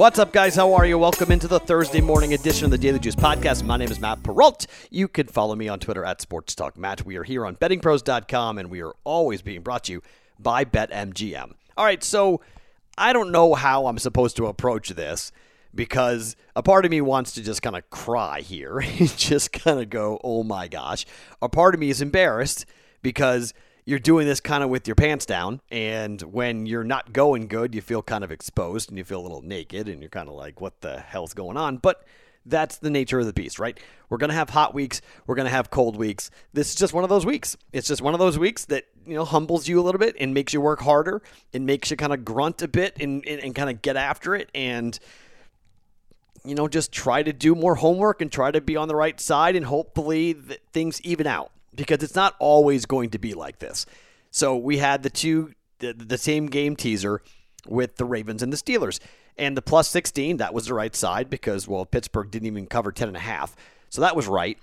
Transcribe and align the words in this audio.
What's 0.00 0.18
up, 0.18 0.32
guys? 0.32 0.56
How 0.56 0.72
are 0.72 0.86
you? 0.86 0.96
Welcome 0.96 1.30
into 1.30 1.46
the 1.46 1.60
Thursday 1.60 2.00
morning 2.00 2.32
edition 2.32 2.64
of 2.64 2.70
the 2.70 2.78
Daily 2.78 2.98
Juice 2.98 3.14
Podcast. 3.14 3.64
My 3.64 3.76
name 3.76 3.90
is 3.90 4.00
Matt 4.00 4.22
Perrault. 4.22 4.66
You 4.88 5.08
can 5.08 5.26
follow 5.26 5.54
me 5.54 5.68
on 5.68 5.78
Twitter 5.78 6.06
at 6.06 6.22
Sports 6.22 6.54
Talk 6.54 6.78
Matt. 6.78 7.04
We 7.04 7.16
are 7.16 7.22
here 7.22 7.44
on 7.44 7.56
bettingpros.com, 7.56 8.56
and 8.56 8.70
we 8.70 8.82
are 8.82 8.94
always 9.04 9.42
being 9.42 9.60
brought 9.60 9.84
to 9.84 9.92
you 9.92 10.02
by 10.38 10.64
BetMGM. 10.64 11.52
All 11.76 11.84
right, 11.84 12.02
so 12.02 12.40
I 12.96 13.12
don't 13.12 13.30
know 13.30 13.52
how 13.52 13.88
I'm 13.88 13.98
supposed 13.98 14.38
to 14.38 14.46
approach 14.46 14.88
this 14.88 15.32
because 15.74 16.34
a 16.56 16.62
part 16.62 16.86
of 16.86 16.90
me 16.90 17.02
wants 17.02 17.32
to 17.32 17.42
just 17.42 17.60
kind 17.60 17.76
of 17.76 17.90
cry 17.90 18.40
here 18.40 18.78
and 18.98 19.14
just 19.18 19.52
kind 19.52 19.80
of 19.80 19.90
go, 19.90 20.18
oh 20.24 20.42
my 20.44 20.66
gosh. 20.66 21.04
A 21.42 21.48
part 21.50 21.74
of 21.74 21.78
me 21.78 21.90
is 21.90 22.00
embarrassed 22.00 22.64
because 23.02 23.52
you're 23.90 23.98
doing 23.98 24.24
this 24.24 24.38
kind 24.38 24.62
of 24.62 24.70
with 24.70 24.86
your 24.86 24.94
pants 24.94 25.26
down. 25.26 25.60
And 25.68 26.22
when 26.22 26.64
you're 26.64 26.84
not 26.84 27.12
going 27.12 27.48
good, 27.48 27.74
you 27.74 27.80
feel 27.80 28.02
kind 28.02 28.22
of 28.22 28.30
exposed 28.30 28.88
and 28.88 28.96
you 28.96 29.02
feel 29.02 29.20
a 29.20 29.22
little 29.22 29.42
naked 29.42 29.88
and 29.88 30.00
you're 30.00 30.08
kind 30.08 30.28
of 30.28 30.36
like, 30.36 30.60
what 30.60 30.80
the 30.80 31.00
hell's 31.00 31.34
going 31.34 31.56
on? 31.56 31.78
But 31.78 32.04
that's 32.46 32.78
the 32.78 32.88
nature 32.88 33.18
of 33.18 33.26
the 33.26 33.32
beast, 33.32 33.58
right? 33.58 33.76
We're 34.08 34.18
going 34.18 34.30
to 34.30 34.36
have 34.36 34.50
hot 34.50 34.74
weeks. 34.74 35.02
We're 35.26 35.34
going 35.34 35.46
to 35.46 35.52
have 35.52 35.70
cold 35.70 35.96
weeks. 35.96 36.30
This 36.52 36.68
is 36.68 36.76
just 36.76 36.94
one 36.94 37.02
of 37.02 37.10
those 37.10 37.26
weeks. 37.26 37.56
It's 37.72 37.88
just 37.88 38.00
one 38.00 38.14
of 38.14 38.20
those 38.20 38.38
weeks 38.38 38.64
that, 38.66 38.84
you 39.04 39.14
know, 39.14 39.24
humbles 39.24 39.66
you 39.66 39.80
a 39.80 39.82
little 39.82 39.98
bit 39.98 40.14
and 40.20 40.32
makes 40.32 40.54
you 40.54 40.60
work 40.60 40.80
harder. 40.80 41.20
and 41.52 41.66
makes 41.66 41.90
you 41.90 41.96
kind 41.96 42.14
of 42.14 42.24
grunt 42.24 42.62
a 42.62 42.68
bit 42.68 42.96
and, 43.00 43.26
and, 43.26 43.40
and 43.42 43.56
kind 43.56 43.70
of 43.70 43.82
get 43.82 43.96
after 43.96 44.36
it. 44.36 44.50
And, 44.54 44.96
you 46.44 46.54
know, 46.54 46.68
just 46.68 46.92
try 46.92 47.24
to 47.24 47.32
do 47.32 47.56
more 47.56 47.74
homework 47.74 48.22
and 48.22 48.30
try 48.30 48.52
to 48.52 48.60
be 48.60 48.76
on 48.76 48.86
the 48.86 48.94
right 48.94 49.20
side 49.20 49.56
and 49.56 49.66
hopefully 49.66 50.34
things 50.72 51.00
even 51.02 51.26
out 51.26 51.50
because 51.74 52.02
it's 52.02 52.14
not 52.14 52.34
always 52.38 52.86
going 52.86 53.10
to 53.10 53.18
be 53.18 53.34
like 53.34 53.58
this. 53.58 53.86
So 54.30 54.56
we 54.56 54.78
had 54.78 55.02
the 55.02 55.10
two, 55.10 55.52
the, 55.78 55.92
the 55.92 56.18
same 56.18 56.46
game 56.46 56.76
teaser 56.76 57.22
with 57.66 57.96
the 57.96 58.04
Ravens 58.04 58.42
and 58.42 58.52
the 58.52 58.56
Steelers. 58.56 59.00
And 59.36 59.56
the 59.56 59.62
plus 59.62 59.88
16, 59.88 60.38
that 60.38 60.52
was 60.52 60.66
the 60.66 60.74
right 60.74 60.94
side 60.94 61.30
because, 61.30 61.66
well, 61.66 61.86
Pittsburgh 61.86 62.30
didn't 62.30 62.46
even 62.46 62.66
cover 62.66 62.92
10.5. 62.92 63.54
So 63.88 64.00
that 64.02 64.14
was 64.14 64.28
right. 64.28 64.58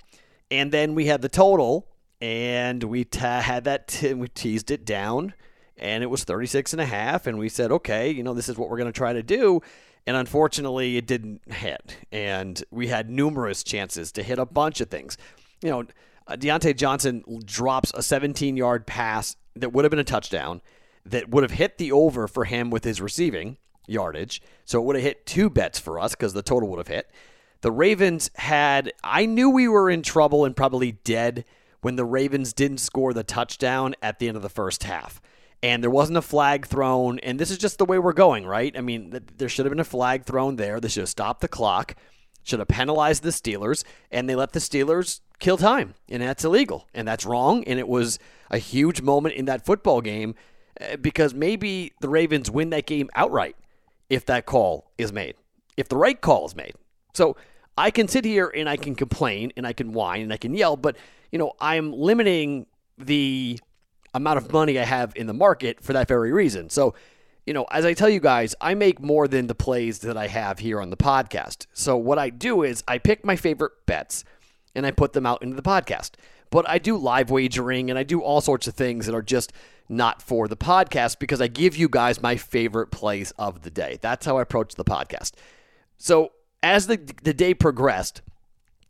And 0.52 0.72
then 0.72 0.96
we 0.96 1.08
had 1.08 1.22
the 1.22 1.30
total, 1.30 1.88
and 2.22 2.84
we 2.84 3.04
t- 3.04 3.20
had 3.20 3.64
that, 3.66 3.88
t- 3.88 4.14
we 4.14 4.28
teased 4.28 4.72
it 4.72 4.86
down, 4.86 5.34
and 5.78 6.04
it 6.04 6.08
was 6.08 6.24
36 6.24 6.74
and 6.74 6.82
a 6.82 6.86
half. 6.86 7.28
And 7.28 7.38
we 7.38 7.50
said, 7.50 7.72
okay, 7.72 8.10
you 8.10 8.24
know, 8.24 8.34
this 8.34 8.50
is 8.50 8.58
what 8.58 8.70
we're 8.70 8.78
going 8.78 8.92
to 8.92 8.98
try 8.98 9.14
to 9.14 9.24
do. 9.24 9.62
And 10.06 10.16
unfortunately, 10.16 10.96
it 10.96 11.06
didn't 11.06 11.42
hit. 11.52 11.98
And 12.12 12.64
we 12.72 12.88
had 12.88 13.10
numerous 13.10 13.64
chances 13.64 14.12
to 14.14 14.24
hit 14.24 14.40
a 14.40 14.46
bunch 14.46 14.80
of 14.80 14.90
things. 14.90 15.18
You 15.62 15.70
know, 15.70 15.86
uh, 16.28 16.36
Diontae 16.36 16.76
Johnson 16.76 17.24
drops 17.46 17.92
a 17.94 18.04
17 18.04 18.58
yard 18.58 18.86
pass 18.86 19.36
that 19.56 19.72
would 19.74 19.86
have 19.86 19.90
been 19.90 20.00
a 20.00 20.04
touchdown 20.04 20.62
that 21.06 21.30
would 21.30 21.44
have 21.44 21.52
hit 21.52 21.78
the 21.78 21.92
over 21.92 22.28
for 22.28 22.46
him 22.46 22.70
with 22.70 22.84
his 22.84 23.02
receiving 23.02 23.58
yardage. 23.88 24.42
So 24.66 24.82
it 24.82 24.86
would 24.86 24.96
have 24.96 25.04
hit 25.04 25.26
two 25.26 25.50
bets 25.50 25.80
for 25.80 26.00
us 26.00 26.12
because 26.12 26.34
the 26.34 26.42
total 26.42 26.70
would 26.70 26.80
have 26.80 26.88
hit. 26.88 27.10
The 27.62 27.72
Ravens 27.72 28.30
had, 28.36 28.92
I 29.04 29.26
knew 29.26 29.50
we 29.50 29.68
were 29.68 29.90
in 29.90 30.04
trouble 30.04 30.46
and 30.46 30.56
probably 30.56 30.92
dead 30.92 31.46
when 31.82 31.96
the 31.96 32.06
Ravens 32.06 32.54
didn't 32.54 32.80
score 32.80 33.14
the 33.14 33.24
touchdown 33.24 33.96
at 34.02 34.20
the 34.20 34.28
end 34.28 34.38
of 34.38 34.44
the 34.44 34.50
first 34.50 34.84
half. 34.84 35.22
And 35.64 35.82
there 35.82 35.90
wasn't 35.90 36.18
a 36.18 36.22
flag 36.22 36.68
thrown. 36.68 37.20
And 37.20 37.40
this 37.40 37.50
is 37.50 37.58
just 37.58 37.80
the 37.80 37.86
way 37.86 37.98
we're 37.98 38.14
going, 38.14 38.46
right? 38.46 38.78
I 38.78 38.82
mean, 38.82 39.18
there 39.38 39.50
should 39.50 39.66
have 39.66 39.72
been 39.72 39.80
a 39.80 39.86
flag 39.86 40.26
thrown 40.26 40.58
there. 40.58 40.80
They 40.80 40.90
should 40.90 41.02
have 41.02 41.10
stopped 41.10 41.42
the 41.42 41.48
clock, 41.48 41.96
should 42.44 42.60
have 42.60 42.68
penalized 42.68 43.24
the 43.24 43.30
Steelers, 43.30 43.84
and 44.12 44.30
they 44.30 44.36
let 44.36 44.54
the 44.54 44.60
Steelers 44.60 45.22
kill 45.40 45.58
time, 45.58 45.94
and 46.10 46.22
that's 46.22 46.44
illegal, 46.44 46.88
and 46.94 47.08
that's 47.08 47.26
wrong. 47.26 47.64
And 47.66 47.80
it 47.80 47.88
was 47.88 48.20
a 48.50 48.58
huge 48.58 49.02
moment 49.02 49.36
in 49.36 49.46
that 49.46 49.66
football 49.66 50.02
game 50.02 50.36
uh, 50.80 50.98
because 50.98 51.34
maybe 51.34 51.94
the 52.02 52.10
Ravens 52.10 52.50
win 52.50 52.70
that 52.72 52.86
game 52.86 53.10
outright 53.16 53.56
if 54.10 54.26
that 54.26 54.46
call 54.46 54.92
is 54.98 55.12
made, 55.12 55.36
if 55.76 55.90
the 55.90 55.98
right 55.98 56.20
call 56.20 56.46
is 56.46 56.56
made. 56.56 56.74
So 57.14 57.36
I 57.78 57.92
can 57.92 58.08
sit 58.08 58.26
here 58.26 58.52
and 58.56 58.68
I 58.68 58.78
can 58.78 58.96
complain 58.96 59.52
and 59.58 59.68
I 59.68 59.74
can 59.74 59.94
whine 59.94 60.22
and 60.22 60.34
I 60.34 60.38
can 60.38 60.54
yell, 60.54 60.76
but 60.76 60.98
you 61.32 61.40
know 61.40 61.54
I'm 61.60 61.92
limiting 61.92 62.68
the 62.98 63.60
amount 64.14 64.38
of 64.38 64.52
money 64.52 64.80
I 64.80 64.86
have 64.86 65.14
in 65.16 65.28
the 65.28 65.34
market 65.34 65.84
for 65.84 65.94
that 65.94 66.08
very 66.08 66.32
reason. 66.32 66.70
So 66.70 66.96
you 67.46 67.54
know, 67.54 67.66
as 67.72 67.86
I 67.86 67.94
tell 67.94 68.10
you 68.10 68.20
guys, 68.20 68.56
I 68.60 68.74
make 68.74 69.00
more 69.00 69.26
than 69.26 69.48
the 69.48 69.56
plays 69.56 70.00
that 70.00 70.18
I 70.18 70.28
have 70.28 70.60
here 70.60 70.82
on 70.82 70.90
the 70.90 70.98
podcast. 70.98 71.66
So 71.72 71.96
what 71.96 72.20
I 72.20 72.30
do 72.30 72.62
is 72.64 72.84
I 72.90 72.98
pick 72.98 73.24
my 73.24 73.38
favorite 73.38 73.72
bets 73.86 74.26
and 74.78 74.86
I 74.86 74.92
put 74.92 75.14
them 75.14 75.26
out 75.26 75.42
into 75.42 75.56
the 75.56 75.62
podcast. 75.62 76.12
But 76.50 76.68
I 76.70 76.78
do 76.78 76.96
live 76.96 77.30
wagering 77.30 77.90
and 77.90 78.00
I 78.00 78.04
do 78.04 78.22
all 78.22 78.40
sorts 78.40 78.68
of 78.68 78.76
things 78.76 79.06
that 79.06 79.16
are 79.16 79.22
just 79.22 79.52
not 79.90 80.22
for 80.22 80.48
the 80.48 80.56
podcast 80.56 81.20
because 81.20 81.42
I 81.42 81.48
give 81.48 81.76
you 81.76 81.90
guys 81.90 82.22
my 82.22 82.38
favorite 82.38 82.88
plays 82.92 83.32
of 83.38 83.64
the 83.64 83.70
day. 83.70 83.98
That's 84.02 84.26
how 84.26 84.38
I 84.38 84.44
approach 84.44 84.76
the 84.76 84.86
podcast. 84.86 85.34
So 85.98 86.32
as 86.64 86.88
the 86.88 86.98
the 87.24 87.34
day 87.34 87.54
progressed 87.54 88.22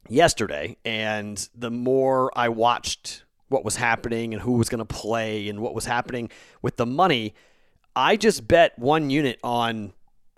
yesterday 0.10 0.78
and 0.86 1.50
the 1.56 1.72
more 1.72 2.32
I 2.38 2.50
watched 2.50 3.24
what 3.50 3.64
was 3.64 3.78
happening 3.78 4.34
and 4.34 4.42
who 4.42 4.54
was 4.54 4.70
going 4.70 4.80
to 4.80 4.86
play 4.86 5.48
and 5.50 5.60
what 5.60 5.74
was 5.74 5.86
happening 5.86 6.30
with 6.62 6.78
the 6.78 6.86
money, 6.86 7.34
I 7.96 8.18
just 8.18 8.48
bet 8.48 8.78
one 8.78 9.10
unit 9.10 9.40
on 9.44 9.94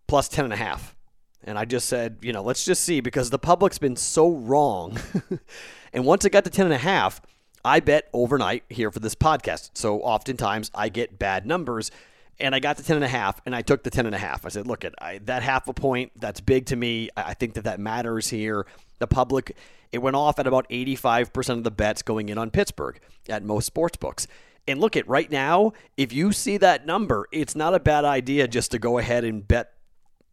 plus 0.08 0.30
10 0.30 0.46
and 0.46 0.54
a 0.54 0.58
half. 0.58 0.96
And 1.44 1.58
I 1.58 1.66
just 1.66 1.88
said, 1.88 2.18
you 2.22 2.34
know, 2.34 2.44
let's 2.44 2.66
just 2.66 2.84
see 2.84 3.00
because 3.00 3.30
the 3.30 3.40
public's 3.40 3.78
been 3.78 3.96
so 3.96 4.30
wrong. 4.30 4.98
and 5.94 6.06
once 6.06 6.26
it 6.26 6.32
got 6.32 6.44
to 6.44 6.50
10 6.50 6.66
and 6.66 6.74
a 6.74 6.80
half, 6.80 7.22
I 7.64 7.80
bet 7.80 8.10
overnight 8.14 8.64
here 8.70 8.92
for 8.92 9.00
this 9.00 9.16
podcast. 9.16 9.72
So 9.74 10.02
oftentimes 10.02 10.72
I 10.74 10.90
get 10.90 11.18
bad 11.18 11.46
numbers 11.46 11.92
and 12.40 12.56
I 12.56 12.60
got 12.60 12.78
to 12.78 12.84
10 12.84 12.98
and 12.98 13.06
a 13.06 13.10
half 13.10 13.42
and 13.46 13.56
I 13.56 13.62
took 13.62 13.84
the 13.84 13.90
10 13.90 14.06
and 14.06 14.16
a 14.16 14.20
half. 14.20 14.46
I 14.46 14.50
said, 14.50 14.68
look 14.68 14.86
at 14.86 14.94
that 15.26 15.44
half 15.44 15.68
a 15.68 15.74
point, 15.74 16.12
that's 16.16 16.42
big 16.42 16.66
to 16.68 16.76
me. 16.76 17.10
I 17.16 17.34
think 17.34 17.54
that 17.56 17.64
that 17.64 17.80
matters 17.80 18.30
here. 18.30 18.66
The 19.00 19.08
public, 19.08 19.56
it 19.92 20.00
went 20.00 20.16
off 20.16 20.40
at 20.40 20.48
about 20.48 20.70
85% 20.70 21.50
of 21.50 21.64
the 21.64 21.72
bets 21.72 22.02
going 22.02 22.30
in 22.30 22.38
on 22.38 22.52
Pittsburgh 22.52 23.00
at 23.28 23.44
most 23.44 23.66
sports 23.66 23.98
books. 23.98 24.28
And 24.68 24.80
look 24.80 24.96
at 24.96 25.08
right 25.08 25.32
now, 25.32 25.74
if 25.98 26.14
you 26.14 26.32
see 26.32 26.58
that 26.58 26.86
number, 26.86 27.28
it's 27.32 27.56
not 27.56 27.74
a 27.74 27.80
bad 27.80 28.06
idea 28.06 28.48
just 28.48 28.72
to 28.72 28.80
go 28.80 29.00
ahead 29.00 29.24
and 29.24 29.48
bet 29.48 29.74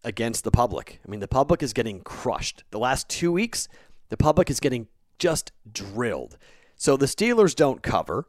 against 0.06 0.44
the 0.44 0.50
public. 0.52 1.00
I 1.06 1.10
mean, 1.10 1.20
the 1.20 1.28
public 1.28 1.62
is 1.62 1.72
getting 1.72 2.00
crushed. 2.00 2.62
The 2.70 2.78
last 2.78 3.08
two 3.08 3.32
weeks, 3.32 3.68
the 4.08 4.16
public 4.16 4.48
is 4.48 4.60
getting 4.60 4.86
just 5.18 5.50
drilled. 5.70 6.38
So 6.76 6.96
the 6.96 7.06
Steelers 7.06 7.54
don't 7.54 7.82
cover. 7.82 8.26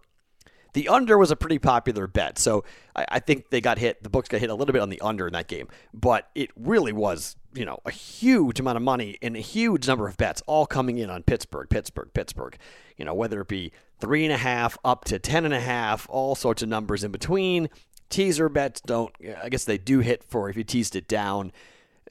The 0.73 0.89
under 0.89 1.17
was 1.17 1.31
a 1.31 1.35
pretty 1.35 1.59
popular 1.59 2.07
bet. 2.07 2.39
So 2.39 2.63
I, 2.95 3.05
I, 3.09 3.19
think 3.19 3.49
they 3.51 3.61
got 3.61 3.77
hit. 3.77 4.03
The 4.03 4.09
books 4.09 4.27
got 4.27 4.39
hit 4.39 4.49
a 4.49 4.55
little 4.55 4.73
bit 4.73 4.81
on 4.81 4.89
the 4.89 4.99
under 5.01 5.27
in 5.27 5.33
that 5.33 5.47
game. 5.47 5.67
But 5.93 6.29
it 6.35 6.49
really 6.55 6.91
was, 6.91 7.35
you 7.53 7.65
know, 7.65 7.79
a 7.85 7.91
huge 7.91 8.59
amount 8.59 8.77
of 8.77 8.83
money 8.83 9.17
and 9.21 9.35
a 9.35 9.39
huge 9.39 9.87
number 9.87 10.07
of 10.07 10.17
bets 10.17 10.41
all 10.47 10.65
coming 10.65 10.97
in 10.97 11.09
on 11.09 11.23
Pittsburgh, 11.23 11.69
Pittsburgh, 11.69 12.09
Pittsburgh. 12.13 12.57
You 12.95 13.05
know, 13.05 13.13
whether 13.13 13.41
it 13.41 13.47
be 13.47 13.71
three 13.99 14.23
and 14.23 14.33
a 14.33 14.37
half 14.37 14.77
up 14.83 15.05
to 15.05 15.19
ten 15.19 15.45
and 15.45 15.53
a 15.53 15.59
half, 15.59 16.07
all 16.09 16.35
sorts 16.35 16.63
of 16.63 16.69
numbers 16.69 17.03
in 17.03 17.11
between. 17.11 17.69
Teaser 18.09 18.49
bets 18.49 18.81
don't, 18.81 19.13
I 19.41 19.49
guess 19.49 19.65
they 19.65 19.77
do 19.77 19.99
hit 19.99 20.23
for 20.23 20.49
if 20.49 20.57
you 20.57 20.63
teased 20.63 20.95
it 20.95 21.07
down, 21.07 21.51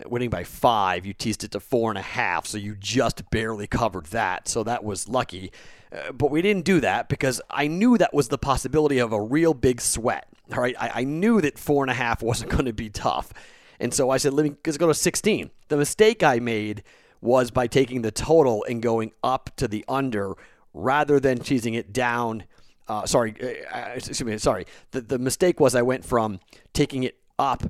winning 0.05 0.31
by 0.31 0.45
five, 0.45 1.07
you 1.07 1.15
teased 1.15 1.45
it 1.45 1.53
to 1.53 1.61
four 1.61 1.91
and 1.91 1.99
a 1.99 2.03
half, 2.03 2.47
so 2.47 2.59
you 2.59 2.77
just 2.79 3.29
barely 3.31 3.67
covered 3.67 4.07
that. 4.07 4.49
So 4.49 4.63
that 4.65 4.85
was 4.85 5.09
lucky. 5.09 5.53
Uh, 5.93 6.13
but 6.13 6.31
we 6.31 6.43
didn't 6.43 6.65
do 6.65 6.81
that 6.81 7.09
because 7.09 7.41
I 7.49 7.69
knew 7.69 7.97
that 7.99 8.13
was 8.13 8.29
the 8.29 8.39
possibility 8.39 8.99
of 8.99 9.13
a 9.13 9.21
real 9.21 9.55
big 9.55 9.81
sweat. 9.81 10.29
All 10.53 10.61
right. 10.61 10.77
I, 10.79 11.01
I 11.01 11.05
knew 11.05 11.41
that 11.41 11.59
four 11.59 11.83
and 11.83 11.91
a 11.91 11.95
half 11.95 12.23
wasn't 12.23 12.51
going 12.53 12.67
to 12.67 12.73
be 12.73 12.91
tough. 12.91 13.33
And 13.81 13.93
so 13.93 14.11
I 14.11 14.17
said, 14.17 14.33
let 14.33 14.45
me 14.45 14.55
let's 14.65 14.79
go 14.79 14.87
to 14.87 14.95
16. 14.95 15.51
The 15.69 15.77
mistake 15.77 16.23
I 16.23 16.39
made 16.39 16.83
was 17.21 17.51
by 17.51 17.67
taking 17.67 18.03
the 18.03 18.11
total 18.11 18.65
and 18.65 18.83
going 18.83 19.13
up 19.23 19.51
to 19.57 19.69
the 19.69 19.85
under 19.89 20.35
rather 20.73 21.19
than 21.19 21.39
cheesing 21.39 21.75
it 21.75 21.93
down 21.93 22.45
uh, 22.89 23.07
sorry, 23.07 23.35
uh, 23.43 23.77
uh, 23.77 23.93
excuse 23.95 24.25
me, 24.25 24.39
sorry. 24.39 24.67
The, 24.93 25.01
the 25.01 25.19
mistake 25.19 25.61
was 25.61 25.75
I 25.75 25.83
went 25.83 26.05
from 26.05 26.41
taking 26.73 27.03
it 27.03 27.19
up 27.39 27.65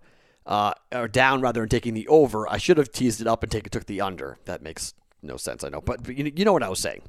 uh, 0.47 0.75
or 0.93 1.09
down 1.09 1.41
rather 1.41 1.61
than 1.61 1.69
taking 1.69 1.95
the 1.95 2.07
over. 2.09 2.49
I 2.49 2.59
should 2.59 2.79
have 2.79 2.93
teased 2.93 3.21
it 3.21 3.27
up 3.27 3.43
and 3.43 3.51
take, 3.51 3.69
took 3.71 3.87
the 3.87 4.01
under. 4.01 4.39
That 4.45 4.63
makes 4.63 4.95
no 5.23 5.37
sense, 5.37 5.65
I 5.65 5.69
know. 5.69 5.81
But, 5.81 6.03
but 6.03 6.17
you, 6.17 6.33
you 6.35 6.45
know 6.45 6.53
what 6.53 6.63
I 6.63 6.69
was 6.69 6.81
saying. 6.81 7.03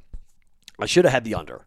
I 0.78 0.86
should 0.86 1.04
have 1.04 1.12
had 1.12 1.24
the 1.24 1.34
under. 1.34 1.66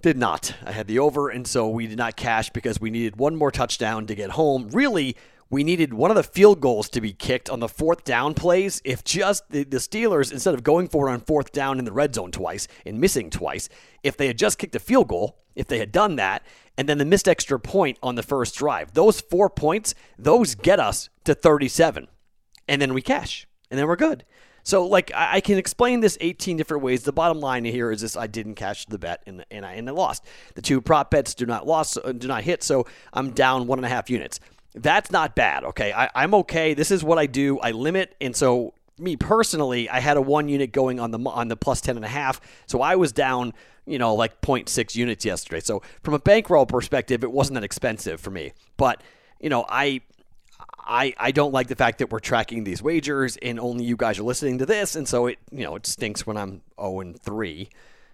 Did 0.00 0.16
not. 0.16 0.54
I 0.64 0.72
had 0.72 0.86
the 0.86 1.00
over, 1.00 1.28
and 1.28 1.46
so 1.46 1.68
we 1.68 1.86
did 1.88 1.98
not 1.98 2.16
cash 2.16 2.50
because 2.50 2.80
we 2.80 2.90
needed 2.90 3.16
one 3.16 3.34
more 3.34 3.50
touchdown 3.50 4.06
to 4.06 4.14
get 4.14 4.30
home. 4.30 4.68
Really, 4.72 5.16
we 5.50 5.64
needed 5.64 5.94
one 5.94 6.10
of 6.10 6.16
the 6.16 6.22
field 6.22 6.60
goals 6.60 6.88
to 6.90 7.00
be 7.00 7.12
kicked 7.12 7.48
on 7.48 7.60
the 7.60 7.68
fourth 7.68 8.04
down 8.04 8.34
plays. 8.34 8.82
If 8.84 9.02
just 9.02 9.48
the, 9.50 9.64
the 9.64 9.78
Steelers, 9.78 10.30
instead 10.30 10.54
of 10.54 10.62
going 10.62 10.88
for 10.88 11.08
it 11.08 11.12
on 11.12 11.20
fourth 11.20 11.52
down 11.52 11.78
in 11.78 11.84
the 11.84 11.92
red 11.92 12.14
zone 12.14 12.30
twice 12.30 12.68
and 12.84 13.00
missing 13.00 13.30
twice, 13.30 13.68
if 14.02 14.16
they 14.16 14.26
had 14.26 14.38
just 14.38 14.58
kicked 14.58 14.74
a 14.74 14.80
field 14.80 15.08
goal, 15.08 15.38
if 15.54 15.66
they 15.66 15.78
had 15.78 15.90
done 15.90 16.16
that, 16.16 16.44
and 16.76 16.88
then 16.88 16.98
the 16.98 17.04
missed 17.04 17.28
extra 17.28 17.58
point 17.58 17.98
on 18.02 18.14
the 18.14 18.22
first 18.22 18.56
drive, 18.56 18.92
those 18.92 19.20
four 19.20 19.48
points, 19.48 19.94
those 20.18 20.54
get 20.54 20.78
us 20.78 21.08
to 21.24 21.34
37. 21.34 22.08
And 22.68 22.82
then 22.82 22.92
we 22.92 23.00
cash, 23.00 23.48
and 23.70 23.80
then 23.80 23.86
we're 23.88 23.96
good. 23.96 24.24
So, 24.62 24.84
like, 24.84 25.10
I, 25.14 25.40
can 25.40 25.56
explain 25.56 26.00
this 26.00 26.18
18 26.20 26.58
different 26.58 26.82
ways. 26.82 27.02
The 27.02 27.12
bottom 27.12 27.40
line 27.40 27.64
here 27.64 27.90
is 27.90 28.02
this: 28.02 28.18
I 28.18 28.26
didn't 28.26 28.56
cash 28.56 28.84
the 28.84 28.98
bet, 28.98 29.22
and, 29.26 29.42
and 29.50 29.64
I 29.64 29.72
and 29.74 29.88
I 29.88 29.92
lost. 29.92 30.26
The 30.56 30.60
two 30.60 30.82
prop 30.82 31.10
bets 31.10 31.34
do 31.34 31.46
not 31.46 31.66
lost, 31.66 31.96
uh, 32.04 32.12
do 32.12 32.28
not 32.28 32.44
hit, 32.44 32.62
so 32.62 32.84
I'm 33.14 33.30
down 33.30 33.66
one 33.66 33.78
and 33.78 33.86
a 33.86 33.88
half 33.88 34.10
units. 34.10 34.40
That's 34.82 35.10
not 35.10 35.34
bad. 35.34 35.64
Okay, 35.64 35.92
I, 35.92 36.10
I'm 36.14 36.34
okay. 36.34 36.74
This 36.74 36.90
is 36.90 37.02
what 37.04 37.18
I 37.18 37.26
do. 37.26 37.58
I 37.60 37.72
limit, 37.72 38.14
and 38.20 38.34
so 38.34 38.74
me 38.98 39.16
personally, 39.16 39.88
I 39.88 40.00
had 40.00 40.16
a 40.16 40.22
one 40.22 40.48
unit 40.48 40.72
going 40.72 41.00
on 41.00 41.10
the 41.10 41.18
on 41.18 41.48
the 41.48 41.56
plus 41.56 41.80
ten 41.80 41.96
and 41.96 42.04
a 42.04 42.08
half, 42.08 42.40
so 42.66 42.82
I 42.82 42.96
was 42.96 43.12
down, 43.12 43.52
you 43.86 43.98
know, 43.98 44.14
like 44.14 44.40
0.6 44.40 44.94
units 44.94 45.24
yesterday. 45.24 45.60
So 45.60 45.82
from 46.02 46.14
a 46.14 46.18
bankroll 46.18 46.66
perspective, 46.66 47.22
it 47.22 47.30
wasn't 47.30 47.54
that 47.54 47.64
expensive 47.64 48.20
for 48.20 48.30
me. 48.30 48.52
But 48.76 49.02
you 49.40 49.48
know, 49.48 49.64
I 49.68 50.00
I, 50.88 51.14
I 51.18 51.30
don't 51.32 51.52
like 51.52 51.68
the 51.68 51.76
fact 51.76 51.98
that 51.98 52.10
we're 52.10 52.18
tracking 52.18 52.64
these 52.64 52.82
wagers 52.82 53.36
and 53.36 53.60
only 53.60 53.84
you 53.84 53.96
guys 53.96 54.18
are 54.18 54.22
listening 54.22 54.58
to 54.58 54.66
this, 54.66 54.96
and 54.96 55.06
so 55.06 55.26
it 55.26 55.38
you 55.50 55.64
know 55.64 55.76
it 55.76 55.86
stinks 55.86 56.26
when 56.26 56.36
I'm 56.36 56.62
0 56.80 57.00
and 57.00 57.20
3 57.20 57.68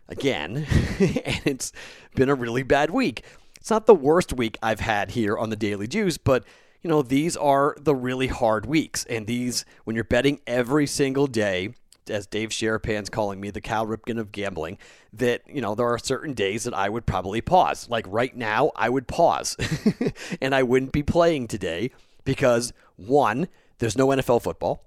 again, 0.08 0.66
and 0.98 1.42
it's 1.46 1.72
been 2.14 2.28
a 2.28 2.34
really 2.34 2.62
bad 2.62 2.90
week. 2.90 3.22
It's 3.64 3.70
not 3.70 3.86
the 3.86 3.94
worst 3.94 4.34
week 4.34 4.58
I've 4.62 4.80
had 4.80 5.12
here 5.12 5.38
on 5.38 5.48
the 5.48 5.56
Daily 5.56 5.86
Juice, 5.86 6.18
but 6.18 6.44
you 6.82 6.90
know 6.90 7.00
these 7.00 7.34
are 7.34 7.74
the 7.80 7.94
really 7.94 8.26
hard 8.26 8.66
weeks, 8.66 9.06
and 9.06 9.26
these 9.26 9.64
when 9.84 9.96
you're 9.96 10.04
betting 10.04 10.42
every 10.46 10.86
single 10.86 11.26
day. 11.26 11.72
As 12.06 12.26
Dave 12.26 12.50
Sharapan's 12.50 13.08
calling 13.08 13.40
me 13.40 13.48
the 13.48 13.62
Cal 13.62 13.86
Ripken 13.86 14.20
of 14.20 14.32
gambling, 14.32 14.76
that 15.14 15.40
you 15.46 15.62
know 15.62 15.74
there 15.74 15.86
are 15.86 15.96
certain 15.96 16.34
days 16.34 16.64
that 16.64 16.74
I 16.74 16.90
would 16.90 17.06
probably 17.06 17.40
pause. 17.40 17.88
Like 17.88 18.04
right 18.06 18.36
now, 18.36 18.70
I 18.76 18.90
would 18.90 19.08
pause, 19.08 19.56
and 20.42 20.54
I 20.54 20.62
wouldn't 20.62 20.92
be 20.92 21.02
playing 21.02 21.48
today 21.48 21.90
because 22.22 22.74
one, 22.96 23.48
there's 23.78 23.96
no 23.96 24.08
NFL 24.08 24.42
football. 24.42 24.84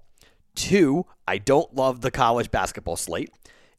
Two, 0.54 1.04
I 1.26 1.38
don't 1.38 1.74
love 1.74 2.02
the 2.02 2.12
college 2.12 2.52
basketball 2.52 2.94
slate. 2.94 3.32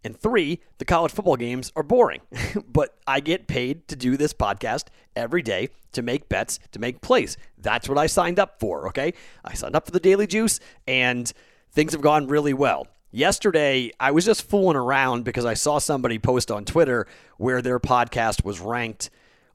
And 0.04 0.18
three, 0.18 0.62
the 0.78 0.86
college 0.86 1.12
football 1.12 1.36
games 1.36 1.72
are 1.76 1.84
boring. 1.84 2.22
but 2.68 2.98
I 3.06 3.20
get 3.20 3.48
paid 3.48 3.88
to 3.90 3.96
do 3.96 4.18
this 4.18 4.34
podcast 4.34 4.86
every 5.16 5.42
day 5.42 5.70
to 5.92 6.02
make 6.02 6.30
bets, 6.30 6.60
to 6.72 6.80
make 6.80 7.02
plays. 7.02 7.38
That's 7.58 7.90
what 7.90 7.98
I 7.98 8.08
signed 8.08 8.40
up 8.40 8.60
for, 8.60 8.88
okay? 8.90 9.14
I 9.44 9.54
signed 9.54 9.76
up 9.76 9.86
for 9.86 9.92
the 9.92 10.00
Daily 10.00 10.28
Juice, 10.28 10.60
and 10.88 11.32
things 11.72 11.94
have 11.94 12.02
gone 12.02 12.28
really 12.28 12.54
well. 12.54 12.88
Yesterday, 13.12 13.92
I 14.00 14.12
was 14.12 14.24
just 14.24 14.48
fooling 14.48 14.78
around 14.78 15.26
because 15.26 15.46
I 15.46 15.56
saw 15.56 15.80
somebody 15.80 16.20
post 16.20 16.52
on 16.52 16.64
Twitter 16.64 17.08
where 17.38 17.62
their 17.62 17.80
podcast 17.80 18.46
was 18.46 18.60
ranked 18.60 19.10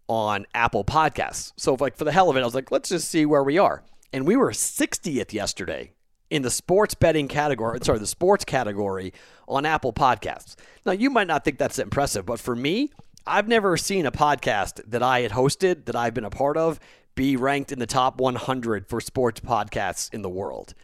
on 0.08 0.44
Apple 0.54 0.84
Podcasts. 0.84 1.52
So, 1.56 1.76
like, 1.78 1.96
for 1.96 2.04
the 2.04 2.12
hell 2.12 2.28
of 2.28 2.36
it, 2.36 2.40
I 2.40 2.44
was 2.44 2.54
like, 2.54 2.72
let's 2.72 2.88
just 2.88 3.08
see 3.08 3.24
where 3.24 3.44
we 3.44 3.56
are 3.56 3.84
and 4.14 4.28
we 4.28 4.36
were 4.36 4.52
60th 4.52 5.32
yesterday 5.32 5.90
in 6.30 6.42
the 6.42 6.50
sports 6.50 6.94
betting 6.94 7.28
category, 7.28 7.78
sorry, 7.82 7.98
the 7.98 8.06
sports 8.06 8.44
category 8.44 9.12
on 9.46 9.66
Apple 9.66 9.92
Podcasts. 9.92 10.56
Now, 10.84 10.92
you 10.92 11.10
might 11.10 11.26
not 11.26 11.44
think 11.44 11.58
that's 11.58 11.78
impressive, 11.78 12.26
but 12.26 12.40
for 12.40 12.56
me, 12.56 12.90
I've 13.26 13.48
never 13.48 13.76
seen 13.76 14.06
a 14.06 14.12
podcast 14.12 14.80
that 14.90 15.02
I 15.02 15.20
had 15.20 15.32
hosted, 15.32 15.86
that 15.86 15.96
I've 15.96 16.14
been 16.14 16.24
a 16.24 16.30
part 16.30 16.56
of, 16.56 16.78
be 17.14 17.36
ranked 17.36 17.72
in 17.72 17.78
the 17.78 17.86
top 17.86 18.20
100 18.20 18.88
for 18.88 19.00
sports 19.00 19.40
podcasts 19.40 20.12
in 20.12 20.22
the 20.22 20.28
world. 20.28 20.74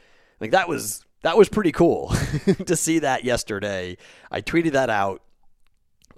Like 0.40 0.52
that 0.52 0.68
was 0.68 1.04
that 1.22 1.36
was 1.36 1.48
pretty 1.48 1.72
cool 1.72 2.08
to 2.66 2.76
see 2.76 3.00
that 3.00 3.24
yesterday. 3.24 3.98
I 4.30 4.40
tweeted 4.40 4.72
that 4.72 4.88
out. 4.88 5.22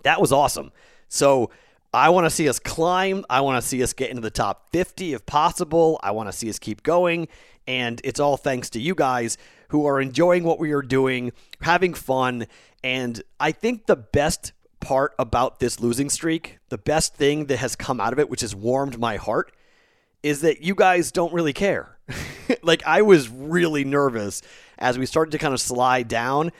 That 0.04 0.20
was 0.20 0.32
awesome. 0.32 0.70
So 1.08 1.50
I 1.92 2.10
want 2.10 2.26
to 2.26 2.30
see 2.30 2.48
us 2.48 2.58
climb. 2.58 3.24
I 3.28 3.40
want 3.40 3.60
to 3.60 3.68
see 3.68 3.82
us 3.82 3.92
get 3.92 4.10
into 4.10 4.22
the 4.22 4.30
top 4.30 4.70
50 4.70 5.14
if 5.14 5.26
possible. 5.26 5.98
I 6.02 6.12
want 6.12 6.30
to 6.30 6.32
see 6.32 6.48
us 6.48 6.58
keep 6.58 6.82
going. 6.82 7.28
And 7.66 8.00
it's 8.04 8.20
all 8.20 8.36
thanks 8.36 8.70
to 8.70 8.80
you 8.80 8.94
guys 8.94 9.38
who 9.68 9.86
are 9.86 10.00
enjoying 10.00 10.44
what 10.44 10.58
we 10.58 10.72
are 10.72 10.82
doing, 10.82 11.32
having 11.60 11.94
fun. 11.94 12.46
And 12.84 13.22
I 13.40 13.52
think 13.52 13.86
the 13.86 13.96
best 13.96 14.52
part 14.80 15.14
about 15.18 15.60
this 15.60 15.80
losing 15.80 16.10
streak, 16.10 16.58
the 16.68 16.78
best 16.78 17.14
thing 17.14 17.46
that 17.46 17.58
has 17.58 17.76
come 17.76 18.00
out 18.00 18.12
of 18.12 18.18
it, 18.18 18.28
which 18.28 18.40
has 18.40 18.54
warmed 18.54 18.98
my 18.98 19.16
heart, 19.16 19.52
is 20.22 20.40
that 20.42 20.62
you 20.62 20.74
guys 20.74 21.12
don't 21.12 21.32
really 21.32 21.52
care. 21.52 21.98
like, 22.62 22.82
I 22.84 23.02
was 23.02 23.28
really 23.28 23.84
nervous 23.84 24.42
as 24.78 24.98
we 24.98 25.06
started 25.06 25.30
to 25.32 25.38
kind 25.38 25.54
of 25.54 25.60
slide 25.60 26.08
down 26.08 26.52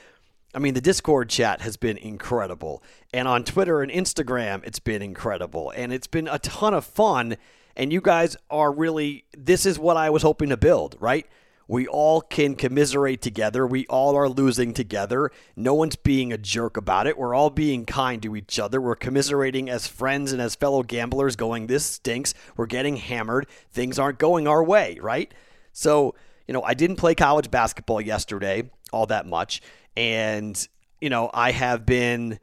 I 0.55 0.59
mean, 0.59 0.75
the 0.75 0.81
Discord 0.81 1.29
chat 1.29 1.61
has 1.61 1.77
been 1.77 1.97
incredible. 1.97 2.83
And 3.13 3.27
on 3.27 3.43
Twitter 3.43 3.81
and 3.81 3.91
Instagram, 3.91 4.63
it's 4.63 4.79
been 4.79 5.01
incredible. 5.01 5.71
And 5.75 5.91
it's 5.91 6.07
been 6.07 6.27
a 6.27 6.37
ton 6.39 6.73
of 6.73 6.85
fun. 6.85 7.37
And 7.75 7.91
you 7.91 8.01
guys 8.01 8.37
are 8.49 8.71
really, 8.71 9.25
this 9.37 9.65
is 9.65 9.79
what 9.79 9.97
I 9.97 10.09
was 10.09 10.21
hoping 10.21 10.49
to 10.49 10.57
build, 10.57 10.95
right? 10.99 11.25
We 11.67 11.87
all 11.87 12.21
can 12.21 12.55
commiserate 12.55 13.21
together. 13.21 13.65
We 13.65 13.87
all 13.87 14.15
are 14.15 14.27
losing 14.27 14.73
together. 14.73 15.31
No 15.55 15.73
one's 15.73 15.95
being 15.95 16.33
a 16.33 16.37
jerk 16.37 16.77
about 16.77 17.07
it. 17.07 17.17
We're 17.17 17.33
all 17.33 17.49
being 17.49 17.85
kind 17.85 18.21
to 18.23 18.35
each 18.35 18.59
other. 18.59 18.81
We're 18.81 18.95
commiserating 18.95 19.69
as 19.69 19.87
friends 19.87 20.33
and 20.33 20.41
as 20.41 20.55
fellow 20.55 20.83
gamblers, 20.83 21.35
going, 21.35 21.67
This 21.67 21.85
stinks. 21.85 22.33
We're 22.57 22.65
getting 22.65 22.97
hammered. 22.97 23.47
Things 23.71 23.97
aren't 23.97 24.19
going 24.19 24.47
our 24.47 24.63
way, 24.63 24.99
right? 25.01 25.33
So, 25.71 26.15
you 26.47 26.53
know, 26.53 26.63
I 26.63 26.73
didn't 26.73 26.97
play 26.97 27.15
college 27.15 27.49
basketball 27.49 28.01
yesterday 28.01 28.69
all 28.93 29.07
that 29.07 29.25
much. 29.25 29.61
And, 29.97 30.67
you 31.01 31.09
know, 31.09 31.29
I 31.33 31.51
have 31.51 31.85
been, 31.85 32.39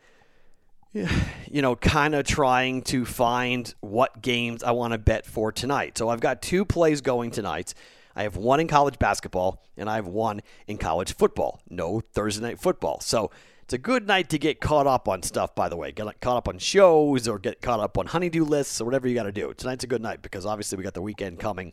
you 0.93 1.63
know, 1.63 1.77
kind 1.77 2.15
of 2.15 2.27
trying 2.27 2.83
to 2.83 3.05
find 3.05 3.75
what 3.81 4.23
games 4.23 4.63
I 4.63 4.73
want 4.73 4.93
to 4.93 4.99
bet 4.99 5.27
for 5.27 5.53
tonight. 5.53 5.97
So 5.97 6.09
I've 6.09 6.21
got 6.21 6.43
two 6.43 6.65
plays 6.65 7.01
going 7.01 7.31
tonight. 7.31 7.75
I 8.17 8.25
have 8.25 8.37
one 8.37 8.59
in 8.59 8.67
college 8.67 8.99
basketball 8.99 9.63
and 9.77 9.89
I 9.89 9.97
have 9.97 10.07
one 10.07 10.43
in 10.67 10.79
college 10.79 11.15
football. 11.15 11.61
No 11.71 12.01
Thursday 12.01 12.43
night 12.43 12.59
football. 12.59 13.01
So 13.01 13.31
it's 13.63 13.73
a 13.73 13.79
good 13.79 14.09
night 14.09 14.29
to 14.31 14.39
get 14.39 14.61
caught 14.61 14.89
up 14.89 15.09
on 15.09 15.23
stuff, 15.23 15.55
by 15.55 15.69
the 15.69 15.77
way. 15.77 15.93
Get 15.93 16.21
caught 16.21 16.37
up 16.37 16.49
on 16.49 16.59
shows 16.59 17.29
or 17.29 17.39
get 17.39 17.63
caught 17.63 17.79
up 17.79 17.97
on 17.97 18.07
honeydew 18.07 18.45
lists 18.45 18.81
or 18.81 18.85
whatever 18.85 19.07
you 19.07 19.15
got 19.15 19.25
to 19.25 19.33
do. 19.33 19.55
Tonight's 19.55 19.85
a 19.85 19.87
good 19.87 20.03
night 20.03 20.23
because 20.23 20.45
obviously 20.45 20.77
we 20.77 20.83
got 20.83 20.95
the 20.95 21.03
weekend 21.03 21.39
coming 21.39 21.73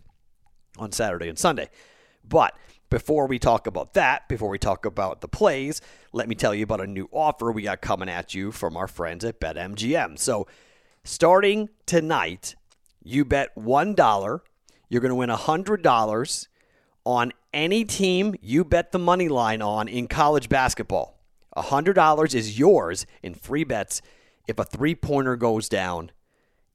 on 0.77 0.91
Saturday 0.91 1.27
and 1.27 1.39
Sunday. 1.39 1.69
But 2.23 2.55
before 2.89 3.27
we 3.27 3.39
talk 3.39 3.67
about 3.67 3.93
that, 3.93 4.27
before 4.27 4.49
we 4.49 4.57
talk 4.57 4.85
about 4.85 5.21
the 5.21 5.27
plays, 5.27 5.81
let 6.13 6.27
me 6.27 6.35
tell 6.35 6.55
you 6.55 6.63
about 6.63 6.81
a 6.81 6.87
new 6.87 7.09
offer 7.11 7.51
we 7.51 7.63
got 7.63 7.81
coming 7.81 8.09
at 8.09 8.33
you 8.33 8.51
from 8.51 8.77
our 8.77 8.87
friends 8.87 9.25
at 9.25 9.39
BetMGM. 9.39 10.17
So, 10.17 10.47
starting 11.03 11.69
tonight, 11.85 12.55
you 13.03 13.25
bet 13.25 13.55
$1, 13.55 14.39
you're 14.89 15.01
going 15.01 15.09
to 15.09 15.15
win 15.15 15.29
$100 15.29 16.47
on 17.03 17.31
any 17.53 17.85
team 17.85 18.35
you 18.41 18.63
bet 18.63 18.91
the 18.91 18.99
money 18.99 19.27
line 19.27 19.61
on 19.61 19.87
in 19.87 20.07
college 20.07 20.49
basketball. 20.49 21.17
$100 21.55 22.35
is 22.35 22.59
yours 22.59 23.05
in 23.23 23.33
free 23.33 23.63
bets 23.63 24.01
if 24.47 24.59
a 24.59 24.63
three 24.63 24.95
pointer 24.95 25.35
goes 25.35 25.67
down 25.67 26.11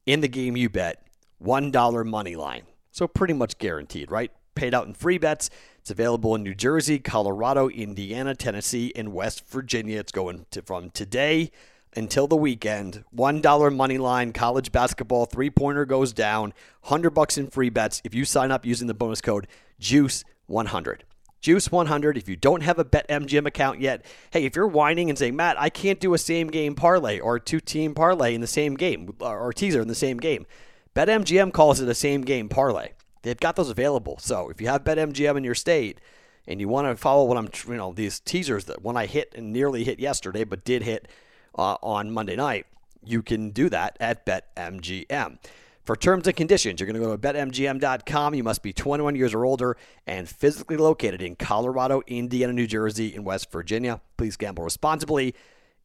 in 0.04 0.20
the 0.20 0.28
game 0.28 0.56
you 0.56 0.68
bet. 0.68 1.06
$1 1.42 2.06
money 2.06 2.36
line. 2.36 2.62
So, 2.90 3.08
pretty 3.08 3.34
much 3.34 3.56
guaranteed, 3.56 4.10
right? 4.10 4.30
Paid 4.54 4.74
out 4.74 4.86
in 4.86 4.92
free 4.92 5.16
bets. 5.16 5.48
It's 5.82 5.90
available 5.90 6.36
in 6.36 6.44
New 6.44 6.54
Jersey, 6.54 7.00
Colorado, 7.00 7.68
Indiana, 7.68 8.36
Tennessee, 8.36 8.92
and 8.94 9.12
West 9.12 9.48
Virginia. 9.48 9.98
It's 9.98 10.12
going 10.12 10.46
to, 10.52 10.62
from 10.62 10.90
today 10.90 11.50
until 11.96 12.28
the 12.28 12.36
weekend. 12.36 13.02
$1 13.12 13.74
money 13.74 13.98
line 13.98 14.32
college 14.32 14.70
basketball 14.70 15.26
three 15.26 15.50
pointer 15.50 15.84
goes 15.84 16.12
down. 16.12 16.54
100 16.82 17.10
bucks 17.10 17.36
in 17.36 17.48
free 17.48 17.68
bets 17.68 18.00
if 18.04 18.14
you 18.14 18.24
sign 18.24 18.52
up 18.52 18.64
using 18.64 18.86
the 18.86 18.94
bonus 18.94 19.20
code 19.20 19.48
JUICE100. 19.80 21.00
Juice 21.40 21.72
100. 21.72 22.16
If 22.16 22.28
you 22.28 22.36
don't 22.36 22.62
have 22.62 22.78
a 22.78 22.84
BetMGM 22.84 23.46
account 23.46 23.80
yet, 23.80 24.04
hey, 24.30 24.44
if 24.44 24.54
you're 24.54 24.68
whining 24.68 25.10
and 25.10 25.18
saying, 25.18 25.34
Matt, 25.34 25.60
I 25.60 25.68
can't 25.68 25.98
do 25.98 26.14
a 26.14 26.18
same 26.18 26.46
game 26.46 26.76
parlay 26.76 27.18
or 27.18 27.40
two 27.40 27.58
team 27.58 27.92
parlay 27.92 28.36
in 28.36 28.40
the 28.40 28.46
same 28.46 28.76
game 28.76 29.12
or 29.18 29.52
teaser 29.52 29.82
in 29.82 29.88
the 29.88 29.96
same 29.96 30.18
game, 30.18 30.46
BetMGM 30.94 31.52
calls 31.52 31.80
it 31.80 31.88
a 31.88 31.94
same 31.94 32.22
game 32.22 32.48
parlay. 32.48 32.90
They've 33.22 33.38
got 33.38 33.56
those 33.56 33.70
available. 33.70 34.18
So 34.18 34.48
if 34.50 34.60
you 34.60 34.68
have 34.68 34.84
BetMGM 34.84 35.36
in 35.36 35.44
your 35.44 35.54
state 35.54 35.98
and 36.46 36.60
you 36.60 36.68
want 36.68 36.88
to 36.88 36.96
follow 36.96 37.24
what 37.24 37.38
I'm, 37.38 37.48
you 37.66 37.76
know, 37.76 37.92
these 37.92 38.20
teasers 38.20 38.64
that 38.64 38.82
when 38.82 38.96
I 38.96 39.06
hit 39.06 39.32
and 39.36 39.52
nearly 39.52 39.84
hit 39.84 40.00
yesterday, 40.00 40.44
but 40.44 40.64
did 40.64 40.82
hit 40.82 41.08
uh, 41.56 41.76
on 41.82 42.10
Monday 42.10 42.36
night, 42.36 42.66
you 43.04 43.22
can 43.22 43.50
do 43.50 43.68
that 43.68 43.96
at 44.00 44.26
BetMGM. 44.26 45.38
For 45.84 45.96
terms 45.96 46.28
and 46.28 46.36
conditions, 46.36 46.78
you're 46.78 46.86
going 46.86 47.00
to 47.00 47.04
go 47.04 47.16
to 47.16 47.18
betmgm.com. 47.18 48.34
You 48.34 48.44
must 48.44 48.62
be 48.62 48.72
21 48.72 49.16
years 49.16 49.34
or 49.34 49.44
older 49.44 49.76
and 50.06 50.28
physically 50.28 50.76
located 50.76 51.20
in 51.20 51.34
Colorado, 51.34 52.02
Indiana, 52.06 52.52
New 52.52 52.68
Jersey, 52.68 53.14
and 53.16 53.24
West 53.24 53.50
Virginia. 53.50 54.00
Please 54.16 54.36
gamble 54.36 54.62
responsibly. 54.62 55.34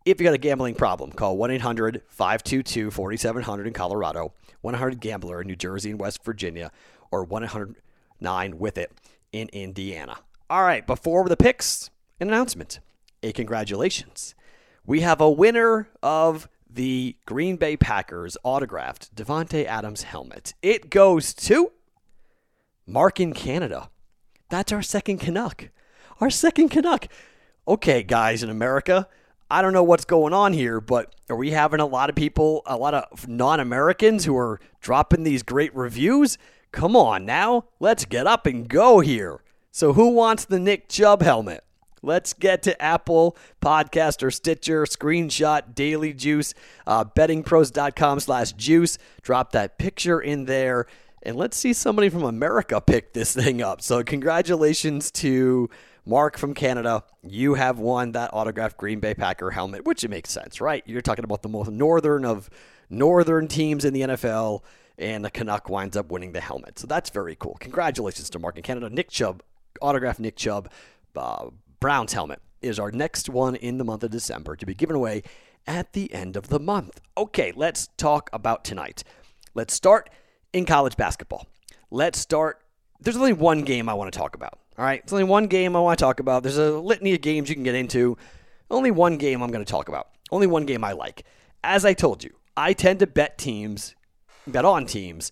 If 0.05 0.21
you 0.21 0.25
got 0.25 0.35
a 0.35 0.37
gambling 0.37 0.75
problem, 0.75 1.11
call 1.11 1.35
1 1.35 1.51
800 1.51 2.03
522 2.09 2.91
4700 2.91 3.67
in 3.67 3.73
Colorado, 3.73 4.33
100 4.61 4.99
Gambler 4.99 5.41
in 5.41 5.47
New 5.47 5.55
Jersey 5.55 5.89
and 5.89 5.99
West 5.99 6.23
Virginia, 6.23 6.71
or 7.11 7.23
109 7.23 8.57
with 8.57 8.77
it 8.77 8.91
in 9.31 9.49
Indiana. 9.49 10.19
All 10.49 10.63
right, 10.63 10.85
before 10.85 11.27
the 11.27 11.37
picks, 11.37 11.89
an 12.19 12.29
announcement. 12.29 12.79
A 13.23 13.31
congratulations. 13.31 14.35
We 14.85 15.01
have 15.01 15.19
a 15.19 15.29
winner 15.29 15.89
of 16.01 16.47
the 16.69 17.15
Green 17.25 17.57
Bay 17.57 17.75
Packers 17.75 18.37
autographed 18.43 19.15
Davante 19.15 19.65
Adams 19.65 20.03
helmet. 20.03 20.53
It 20.61 20.89
goes 20.89 21.33
to 21.33 21.71
Mark 22.85 23.19
in 23.19 23.33
Canada. 23.33 23.89
That's 24.49 24.71
our 24.71 24.81
second 24.81 25.19
Canuck. 25.19 25.69
Our 26.21 26.29
second 26.29 26.69
Canuck. 26.69 27.07
Okay, 27.67 28.03
guys 28.03 28.43
in 28.43 28.49
America, 28.49 29.07
I 29.49 29.61
don't 29.61 29.73
know 29.73 29.83
what's 29.83 30.05
going 30.05 30.33
on 30.33 30.53
here, 30.53 30.81
but 30.81 31.15
are 31.29 31.35
we 31.35 31.51
having 31.51 31.79
a 31.79 31.85
lot 31.85 32.09
of 32.09 32.15
people, 32.15 32.61
a 32.65 32.77
lot 32.77 32.93
of 32.93 33.27
non 33.27 33.59
Americans 33.59 34.25
who 34.25 34.37
are 34.37 34.59
dropping 34.81 35.23
these 35.23 35.43
great 35.43 35.75
reviews? 35.75 36.37
Come 36.71 36.95
on 36.95 37.25
now, 37.25 37.65
let's 37.79 38.05
get 38.05 38.27
up 38.27 38.45
and 38.45 38.67
go 38.67 38.99
here. 38.99 39.41
So, 39.71 39.93
who 39.93 40.09
wants 40.09 40.45
the 40.45 40.59
Nick 40.59 40.89
Chubb 40.89 41.21
helmet? 41.21 41.63
Let's 42.01 42.33
get 42.33 42.61
to 42.63 42.79
Apple 42.81 43.37
Podcast 43.61 44.23
or 44.23 44.31
Stitcher, 44.31 44.83
Screenshot, 44.85 45.73
Daily 45.73 46.13
Juice, 46.13 46.53
uh, 46.85 47.03
bettingpros.com 47.05 48.19
slash 48.19 48.53
juice. 48.53 48.97
Drop 49.21 49.51
that 49.51 49.77
picture 49.77 50.19
in 50.19 50.45
there, 50.45 50.85
and 51.23 51.35
let's 51.35 51.57
see 51.57 51.73
somebody 51.73 52.09
from 52.09 52.23
America 52.23 52.79
pick 52.79 53.13
this 53.13 53.33
thing 53.33 53.61
up. 53.61 53.81
So, 53.81 54.03
congratulations 54.03 55.11
to 55.11 55.69
Mark 56.05 56.37
from 56.37 56.53
Canada. 56.53 57.03
You 57.21 57.55
have 57.55 57.79
won 57.79 58.13
that 58.13 58.29
autographed 58.33 58.77
Green 58.77 58.99
Bay 58.99 59.13
Packer 59.13 59.51
helmet, 59.51 59.85
which 59.85 60.03
it 60.03 60.09
makes 60.09 60.29
sense, 60.29 60.61
right? 60.61 60.83
You're 60.85 61.01
talking 61.01 61.25
about 61.25 61.41
the 61.41 61.49
most 61.49 61.69
northern 61.69 62.23
of 62.23 62.49
northern 62.89 63.47
teams 63.47 63.83
in 63.83 63.93
the 63.93 64.01
NFL, 64.01 64.61
and 64.97 65.23
the 65.23 65.29
Canuck 65.29 65.69
winds 65.69 65.95
up 65.95 66.11
winning 66.11 66.31
the 66.31 66.41
helmet. 66.41 66.79
So 66.79 66.87
that's 66.87 67.09
very 67.09 67.35
cool. 67.35 67.57
Congratulations 67.59 68.29
to 68.31 68.39
Mark 68.39 68.57
in 68.57 68.63
Canada. 68.63 68.89
Nick 68.89 69.09
Chubb, 69.09 69.43
autographed 69.81 70.19
Nick 70.19 70.35
Chubb. 70.35 70.69
Uh, 71.15 71.49
Browns 71.79 72.13
helmet 72.13 72.41
is 72.61 72.79
our 72.79 72.91
next 72.91 73.29
one 73.29 73.55
in 73.55 73.77
the 73.77 73.83
month 73.83 74.03
of 74.03 74.11
December 74.11 74.55
to 74.55 74.65
be 74.65 74.73
given 74.73 74.95
away 74.95 75.23
at 75.65 75.93
the 75.93 76.11
end 76.13 76.35
of 76.35 76.49
the 76.49 76.59
month. 76.59 77.01
Okay, 77.17 77.53
let's 77.55 77.87
talk 77.97 78.29
about 78.33 78.63
tonight. 78.63 79.03
Let's 79.53 79.73
start 79.73 80.09
in 80.53 80.65
college 80.65 80.97
basketball. 80.97 81.47
Let's 81.91 82.19
start. 82.19 82.61
There's 82.99 83.17
only 83.17 83.33
one 83.33 83.63
game 83.63 83.89
I 83.89 83.93
want 83.93 84.11
to 84.11 84.17
talk 84.17 84.35
about. 84.35 84.59
All 84.77 84.85
right, 84.85 85.01
it's 85.03 85.13
only 85.13 85.23
one 85.23 85.47
game 85.47 85.75
I 85.75 85.79
want 85.79 85.97
to 85.97 86.03
talk 86.03 86.19
about. 86.19 86.43
There's 86.43 86.57
a 86.57 86.77
litany 86.77 87.13
of 87.13 87.21
games 87.21 87.49
you 87.49 87.55
can 87.55 87.63
get 87.63 87.75
into. 87.75 88.17
Only 88.69 88.91
one 88.91 89.17
game 89.17 89.41
I'm 89.41 89.51
going 89.51 89.65
to 89.65 89.71
talk 89.71 89.87
about. 89.87 90.09
Only 90.31 90.47
one 90.47 90.65
game 90.65 90.83
I 90.83 90.91
like. 90.91 91.23
As 91.63 91.85
I 91.85 91.93
told 91.93 92.23
you, 92.23 92.35
I 92.55 92.73
tend 92.73 92.99
to 92.99 93.07
bet 93.07 93.37
teams, 93.37 93.95
bet 94.51 94.65
on 94.65 94.85
teams 94.85 95.31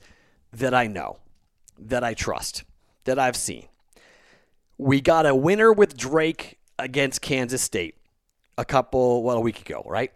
that 0.53 0.73
I 0.73 0.87
know, 0.87 1.17
that 1.77 2.03
I 2.03 2.13
trust, 2.13 2.63
that 3.05 3.19
I've 3.19 3.35
seen. 3.35 3.67
We 4.77 5.01
got 5.01 5.25
a 5.25 5.35
winner 5.35 5.71
with 5.71 5.95
Drake 5.95 6.57
against 6.77 7.21
Kansas 7.21 7.61
State 7.61 7.95
a 8.57 8.65
couple, 8.65 9.23
well, 9.23 9.37
a 9.37 9.41
week 9.41 9.61
ago, 9.61 9.83
right? 9.85 10.11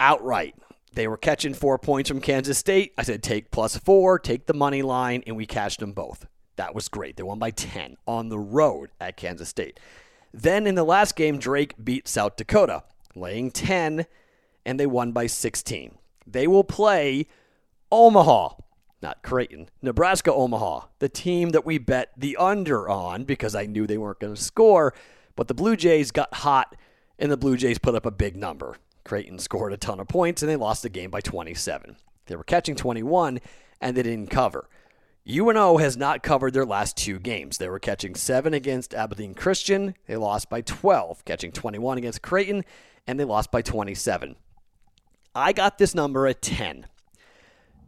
Outright. 0.00 0.54
They 0.92 1.08
were 1.08 1.16
catching 1.16 1.54
four 1.54 1.78
points 1.78 2.08
from 2.08 2.20
Kansas 2.20 2.58
State. 2.58 2.92
I 2.96 3.02
said, 3.02 3.22
take 3.22 3.50
plus 3.50 3.76
four, 3.76 4.18
take 4.18 4.46
the 4.46 4.54
money 4.54 4.82
line, 4.82 5.24
and 5.26 5.36
we 5.36 5.46
cashed 5.46 5.80
them 5.80 5.92
both. 5.92 6.26
That 6.56 6.74
was 6.74 6.88
great. 6.88 7.16
They 7.16 7.22
won 7.22 7.38
by 7.38 7.50
10 7.50 7.96
on 8.06 8.28
the 8.28 8.38
road 8.38 8.90
at 9.00 9.16
Kansas 9.16 9.48
State. 9.48 9.80
Then 10.32 10.66
in 10.66 10.74
the 10.74 10.84
last 10.84 11.16
game, 11.16 11.38
Drake 11.38 11.74
beat 11.82 12.06
South 12.06 12.36
Dakota, 12.36 12.84
laying 13.14 13.50
10, 13.50 14.06
and 14.64 14.80
they 14.80 14.86
won 14.86 15.12
by 15.12 15.26
16. 15.26 15.96
They 16.26 16.46
will 16.46 16.64
play 16.64 17.26
Omaha 17.94 18.54
not 19.04 19.22
Creighton, 19.22 19.68
Nebraska 19.82 20.32
Omaha, 20.32 20.86
the 20.98 21.10
team 21.10 21.50
that 21.50 21.66
we 21.66 21.76
bet 21.76 22.12
the 22.16 22.38
under 22.38 22.88
on 22.88 23.24
because 23.24 23.54
I 23.54 23.66
knew 23.66 23.86
they 23.86 23.98
weren't 23.98 24.18
going 24.18 24.34
to 24.34 24.42
score. 24.42 24.94
But 25.36 25.46
the 25.46 25.54
Blue 25.54 25.76
Jays 25.76 26.10
got 26.10 26.32
hot, 26.32 26.74
and 27.18 27.30
the 27.30 27.36
Blue 27.36 27.58
Jays 27.58 27.78
put 27.78 27.94
up 27.94 28.06
a 28.06 28.10
big 28.10 28.34
number. 28.34 28.76
Creighton 29.04 29.38
scored 29.38 29.74
a 29.74 29.76
ton 29.76 30.00
of 30.00 30.08
points, 30.08 30.42
and 30.42 30.48
they 30.48 30.56
lost 30.56 30.82
the 30.82 30.88
game 30.88 31.10
by 31.10 31.20
27. 31.20 31.96
They 32.26 32.34
were 32.34 32.44
catching 32.44 32.74
21, 32.74 33.40
and 33.78 33.94
they 33.94 34.02
didn't 34.02 34.30
cover. 34.30 34.70
UNO 35.28 35.76
has 35.76 35.98
not 35.98 36.22
covered 36.22 36.54
their 36.54 36.64
last 36.64 36.96
two 36.96 37.18
games. 37.18 37.58
They 37.58 37.68
were 37.68 37.78
catching 37.78 38.14
7 38.14 38.54
against 38.54 38.94
Abilene 38.94 39.34
Christian. 39.34 39.94
They 40.06 40.16
lost 40.16 40.48
by 40.48 40.62
12, 40.62 41.26
catching 41.26 41.52
21 41.52 41.98
against 41.98 42.22
Creighton, 42.22 42.64
and 43.06 43.20
they 43.20 43.24
lost 43.24 43.50
by 43.50 43.60
27. 43.60 44.36
I 45.34 45.52
got 45.52 45.76
this 45.76 45.94
number 45.94 46.26
at 46.26 46.40
10. 46.40 46.86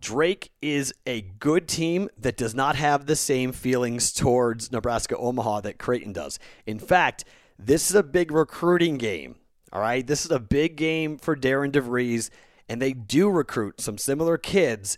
Drake 0.00 0.50
is 0.60 0.92
a 1.06 1.22
good 1.22 1.68
team 1.68 2.08
that 2.18 2.36
does 2.36 2.54
not 2.54 2.76
have 2.76 3.06
the 3.06 3.16
same 3.16 3.52
feelings 3.52 4.12
towards 4.12 4.70
Nebraska 4.70 5.16
Omaha 5.16 5.62
that 5.62 5.78
Creighton 5.78 6.12
does. 6.12 6.38
In 6.66 6.78
fact, 6.78 7.24
this 7.58 7.90
is 7.90 7.96
a 7.96 8.02
big 8.02 8.30
recruiting 8.30 8.98
game. 8.98 9.36
All 9.72 9.80
right. 9.80 10.06
This 10.06 10.24
is 10.24 10.30
a 10.30 10.38
big 10.38 10.76
game 10.76 11.18
for 11.18 11.34
Darian 11.34 11.72
DeVries, 11.72 12.30
and 12.68 12.80
they 12.80 12.92
do 12.92 13.28
recruit 13.28 13.80
some 13.80 13.98
similar 13.98 14.38
kids 14.38 14.96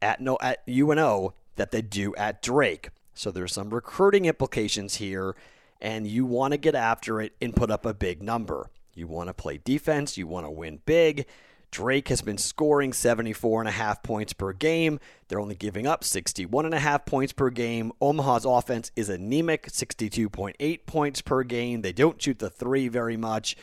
at 0.00 0.20
no 0.20 0.38
at 0.40 0.62
UNO 0.68 1.34
that 1.56 1.70
they 1.70 1.82
do 1.82 2.14
at 2.16 2.42
Drake. 2.42 2.90
So 3.14 3.30
there's 3.30 3.52
some 3.52 3.70
recruiting 3.70 4.24
implications 4.24 4.96
here, 4.96 5.36
and 5.80 6.06
you 6.06 6.24
want 6.26 6.52
to 6.52 6.58
get 6.58 6.74
after 6.74 7.20
it 7.20 7.34
and 7.40 7.54
put 7.54 7.70
up 7.70 7.86
a 7.86 7.94
big 7.94 8.22
number. 8.22 8.70
You 8.94 9.06
want 9.06 9.28
to 9.28 9.34
play 9.34 9.58
defense, 9.62 10.16
you 10.16 10.26
want 10.26 10.46
to 10.46 10.50
win 10.50 10.80
big. 10.84 11.26
Drake 11.74 12.06
has 12.06 12.22
been 12.22 12.38
scoring 12.38 12.92
74 12.92 13.62
and 13.62 13.68
a 13.68 13.72
half 13.72 14.00
points 14.04 14.32
per 14.32 14.52
game. 14.52 15.00
They're 15.26 15.40
only 15.40 15.56
giving 15.56 15.88
up 15.88 16.04
61 16.04 16.66
and 16.66 16.72
a 16.72 16.78
half 16.78 17.04
points 17.04 17.32
per 17.32 17.50
game. 17.50 17.90
Omaha's 18.00 18.44
offense 18.44 18.92
is 18.94 19.08
anemic, 19.08 19.66
62.8 19.66 20.86
points 20.86 21.20
per 21.20 21.42
game. 21.42 21.82
They 21.82 21.92
don't 21.92 22.22
shoot 22.22 22.38
the 22.38 22.48
three 22.48 22.86
very 22.86 23.16
much. 23.16 23.56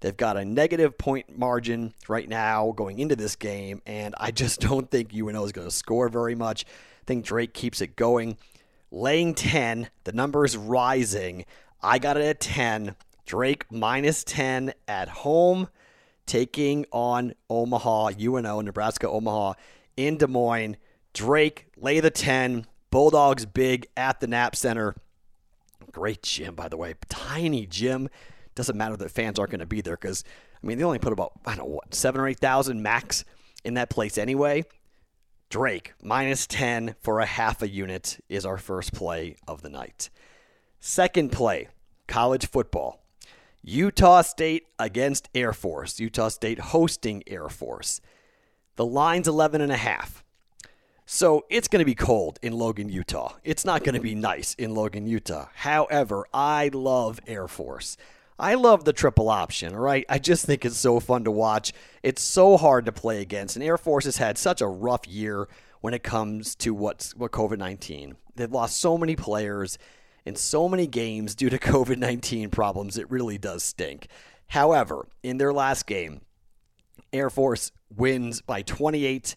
They've 0.00 0.16
got 0.16 0.38
a 0.38 0.46
negative 0.46 0.96
point 0.96 1.38
margin 1.38 1.92
right 2.08 2.26
now 2.26 2.72
going 2.74 3.00
into 3.00 3.16
this 3.16 3.36
game, 3.36 3.82
and 3.84 4.14
I 4.18 4.30
just 4.30 4.60
don't 4.66 4.90
think 4.90 5.12
UNO 5.12 5.44
is 5.44 5.52
going 5.52 5.68
to 5.68 5.70
score 5.70 6.08
very 6.08 6.34
much. 6.34 6.64
I 6.64 7.04
think 7.06 7.26
Drake 7.26 7.52
keeps 7.52 7.82
it 7.82 7.96
going. 7.96 8.38
Laying 8.90 9.34
10, 9.34 9.90
the 10.04 10.12
number 10.12 10.46
is 10.46 10.56
rising. 10.56 11.44
I 11.82 11.98
got 11.98 12.16
it 12.16 12.24
at 12.24 12.40
10. 12.40 12.96
Drake 13.26 13.66
minus 13.70 14.24
10 14.24 14.72
at 14.88 15.10
home 15.10 15.68
taking 16.28 16.86
on 16.92 17.34
Omaha, 17.50 18.10
UNO, 18.20 18.60
Nebraska 18.60 19.08
Omaha 19.08 19.54
in 19.96 20.16
Des 20.16 20.28
Moines. 20.28 20.76
Drake, 21.12 21.66
lay 21.76 21.98
the 21.98 22.10
10. 22.10 22.66
Bulldogs 22.90 23.44
big 23.44 23.88
at 23.96 24.20
the 24.20 24.26
Knapp 24.26 24.54
Center. 24.54 24.94
Great 25.90 26.22
gym, 26.22 26.54
by 26.54 26.68
the 26.68 26.76
way. 26.76 26.94
Tiny 27.08 27.66
gym. 27.66 28.08
Doesn't 28.54 28.76
matter 28.76 28.96
that 28.96 29.10
fans 29.10 29.38
aren't 29.38 29.50
going 29.50 29.60
to 29.60 29.66
be 29.66 29.80
there 29.80 29.96
because, 29.96 30.24
I 30.62 30.66
mean, 30.66 30.78
they 30.78 30.84
only 30.84 30.98
put 30.98 31.12
about, 31.12 31.32
I 31.44 31.56
don't 31.56 31.68
know 31.68 31.74
what, 31.74 31.94
seven 31.94 32.20
or 32.20 32.28
8,000 32.28 32.82
max 32.82 33.24
in 33.64 33.74
that 33.74 33.90
place 33.90 34.16
anyway. 34.16 34.64
Drake, 35.50 35.94
minus 36.02 36.46
10 36.46 36.94
for 37.00 37.20
a 37.20 37.26
half 37.26 37.62
a 37.62 37.68
unit 37.68 38.22
is 38.28 38.44
our 38.44 38.58
first 38.58 38.92
play 38.92 39.36
of 39.46 39.62
the 39.62 39.70
night. 39.70 40.10
Second 40.80 41.32
play, 41.32 41.68
college 42.06 42.46
football. 42.46 43.00
Utah 43.62 44.22
State 44.22 44.66
against 44.78 45.28
Air 45.34 45.52
Force. 45.52 46.00
Utah 46.00 46.28
State 46.28 46.58
hosting 46.58 47.22
Air 47.26 47.48
Force. 47.48 48.00
The 48.76 48.86
line's 48.86 49.28
11 49.28 49.60
and 49.60 49.72
a 49.72 49.76
half. 49.76 50.24
So 51.04 51.46
it's 51.48 51.68
going 51.68 51.80
to 51.80 51.86
be 51.86 51.94
cold 51.94 52.38
in 52.42 52.52
Logan, 52.52 52.90
Utah. 52.90 53.34
It's 53.42 53.64
not 53.64 53.82
going 53.82 53.94
to 53.94 54.00
be 54.00 54.14
nice 54.14 54.54
in 54.54 54.74
Logan, 54.74 55.06
Utah. 55.06 55.48
However, 55.54 56.26
I 56.34 56.70
love 56.72 57.18
Air 57.26 57.48
Force. 57.48 57.96
I 58.38 58.54
love 58.54 58.84
the 58.84 58.92
triple 58.92 59.30
option, 59.30 59.74
all 59.74 59.80
right? 59.80 60.04
I 60.08 60.18
just 60.18 60.44
think 60.44 60.64
it's 60.64 60.76
so 60.76 61.00
fun 61.00 61.24
to 61.24 61.30
watch. 61.30 61.72
It's 62.02 62.22
so 62.22 62.56
hard 62.56 62.84
to 62.84 62.92
play 62.92 63.20
against. 63.20 63.56
And 63.56 63.64
Air 63.64 63.78
Force 63.78 64.04
has 64.04 64.18
had 64.18 64.38
such 64.38 64.60
a 64.60 64.68
rough 64.68 65.08
year 65.08 65.48
when 65.80 65.94
it 65.94 66.02
comes 66.02 66.54
to 66.56 66.74
what's 66.74 67.16
what 67.16 67.32
COVID-19. 67.32 68.14
They've 68.36 68.52
lost 68.52 68.78
so 68.78 68.96
many 68.96 69.16
players 69.16 69.78
in 70.28 70.36
so 70.36 70.68
many 70.68 70.86
games 70.86 71.34
due 71.34 71.50
to 71.50 71.58
COVID 71.58 71.98
19 71.98 72.50
problems, 72.50 72.96
it 72.96 73.10
really 73.10 73.38
does 73.38 73.62
stink. 73.62 74.06
However, 74.48 75.08
in 75.22 75.38
their 75.38 75.52
last 75.52 75.86
game, 75.86 76.20
Air 77.12 77.30
Force 77.30 77.72
wins 77.94 78.40
by 78.40 78.62
28 78.62 79.34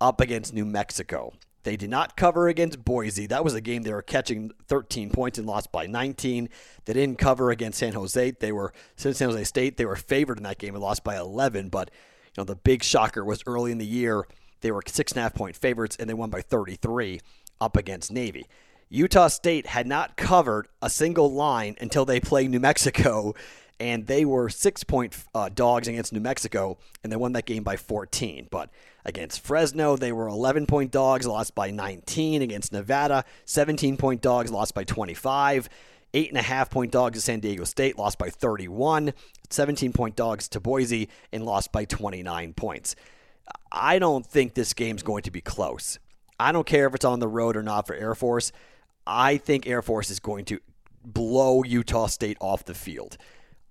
up 0.00 0.20
against 0.20 0.52
New 0.52 0.64
Mexico. 0.64 1.32
They 1.64 1.76
did 1.76 1.90
not 1.90 2.16
cover 2.16 2.48
against 2.48 2.84
Boise. 2.84 3.26
That 3.26 3.44
was 3.44 3.54
a 3.54 3.60
game 3.60 3.82
they 3.82 3.92
were 3.92 4.02
catching 4.02 4.50
13 4.66 5.10
points 5.10 5.38
and 5.38 5.46
lost 5.46 5.70
by 5.70 5.86
19. 5.86 6.48
They 6.84 6.92
didn't 6.92 7.18
cover 7.18 7.52
against 7.52 7.78
San 7.78 7.92
Jose. 7.92 8.32
They 8.32 8.50
were 8.50 8.72
since 8.96 9.18
San 9.18 9.28
Jose 9.28 9.44
State. 9.44 9.76
They 9.76 9.86
were 9.86 9.94
favored 9.94 10.38
in 10.38 10.42
that 10.42 10.58
game 10.58 10.74
and 10.74 10.82
lost 10.82 11.04
by 11.04 11.16
11. 11.16 11.68
But 11.68 11.90
you 12.26 12.40
know 12.40 12.44
the 12.44 12.56
big 12.56 12.82
shocker 12.82 13.24
was 13.24 13.44
early 13.46 13.70
in 13.70 13.78
the 13.78 13.86
year 13.86 14.26
they 14.62 14.70
were 14.70 14.82
six 14.86 15.12
and 15.12 15.18
a 15.18 15.22
half 15.22 15.34
point 15.34 15.54
favorites 15.54 15.96
and 16.00 16.08
they 16.08 16.14
won 16.14 16.30
by 16.30 16.40
33 16.40 17.20
up 17.60 17.76
against 17.76 18.10
Navy. 18.10 18.46
Utah 18.94 19.28
State 19.28 19.68
had 19.68 19.86
not 19.86 20.18
covered 20.18 20.68
a 20.82 20.90
single 20.90 21.32
line 21.32 21.76
until 21.80 22.04
they 22.04 22.20
played 22.20 22.50
New 22.50 22.60
Mexico, 22.60 23.34
and 23.80 24.06
they 24.06 24.26
were 24.26 24.50
six 24.50 24.84
point 24.84 25.16
uh, 25.34 25.48
dogs 25.48 25.88
against 25.88 26.12
New 26.12 26.20
Mexico, 26.20 26.76
and 27.02 27.10
they 27.10 27.16
won 27.16 27.32
that 27.32 27.46
game 27.46 27.62
by 27.62 27.78
14. 27.78 28.48
But 28.50 28.68
against 29.02 29.40
Fresno, 29.40 29.96
they 29.96 30.12
were 30.12 30.28
11 30.28 30.66
point 30.66 30.90
dogs, 30.90 31.26
lost 31.26 31.54
by 31.54 31.70
19. 31.70 32.42
Against 32.42 32.70
Nevada, 32.70 33.24
17 33.46 33.96
point 33.96 34.20
dogs, 34.20 34.50
lost 34.50 34.74
by 34.74 34.84
25. 34.84 35.70
Eight 36.12 36.28
and 36.28 36.36
a 36.36 36.42
half 36.42 36.68
point 36.68 36.92
dogs 36.92 37.16
to 37.16 37.22
San 37.22 37.40
Diego 37.40 37.64
State, 37.64 37.96
lost 37.96 38.18
by 38.18 38.28
31. 38.28 39.14
17 39.48 39.94
point 39.94 40.16
dogs 40.16 40.48
to 40.48 40.60
Boise, 40.60 41.08
and 41.32 41.46
lost 41.46 41.72
by 41.72 41.86
29 41.86 42.52
points. 42.52 42.94
I 43.72 43.98
don't 43.98 44.26
think 44.26 44.52
this 44.52 44.74
game's 44.74 45.02
going 45.02 45.22
to 45.22 45.30
be 45.30 45.40
close. 45.40 45.98
I 46.38 46.52
don't 46.52 46.66
care 46.66 46.86
if 46.86 46.94
it's 46.94 47.06
on 47.06 47.20
the 47.20 47.28
road 47.28 47.56
or 47.56 47.62
not 47.62 47.86
for 47.86 47.94
Air 47.94 48.14
Force. 48.14 48.52
I 49.06 49.36
think 49.36 49.66
Air 49.66 49.82
Force 49.82 50.10
is 50.10 50.20
going 50.20 50.44
to 50.46 50.60
blow 51.04 51.62
Utah 51.64 52.06
State 52.06 52.36
off 52.40 52.64
the 52.64 52.74
field. 52.74 53.16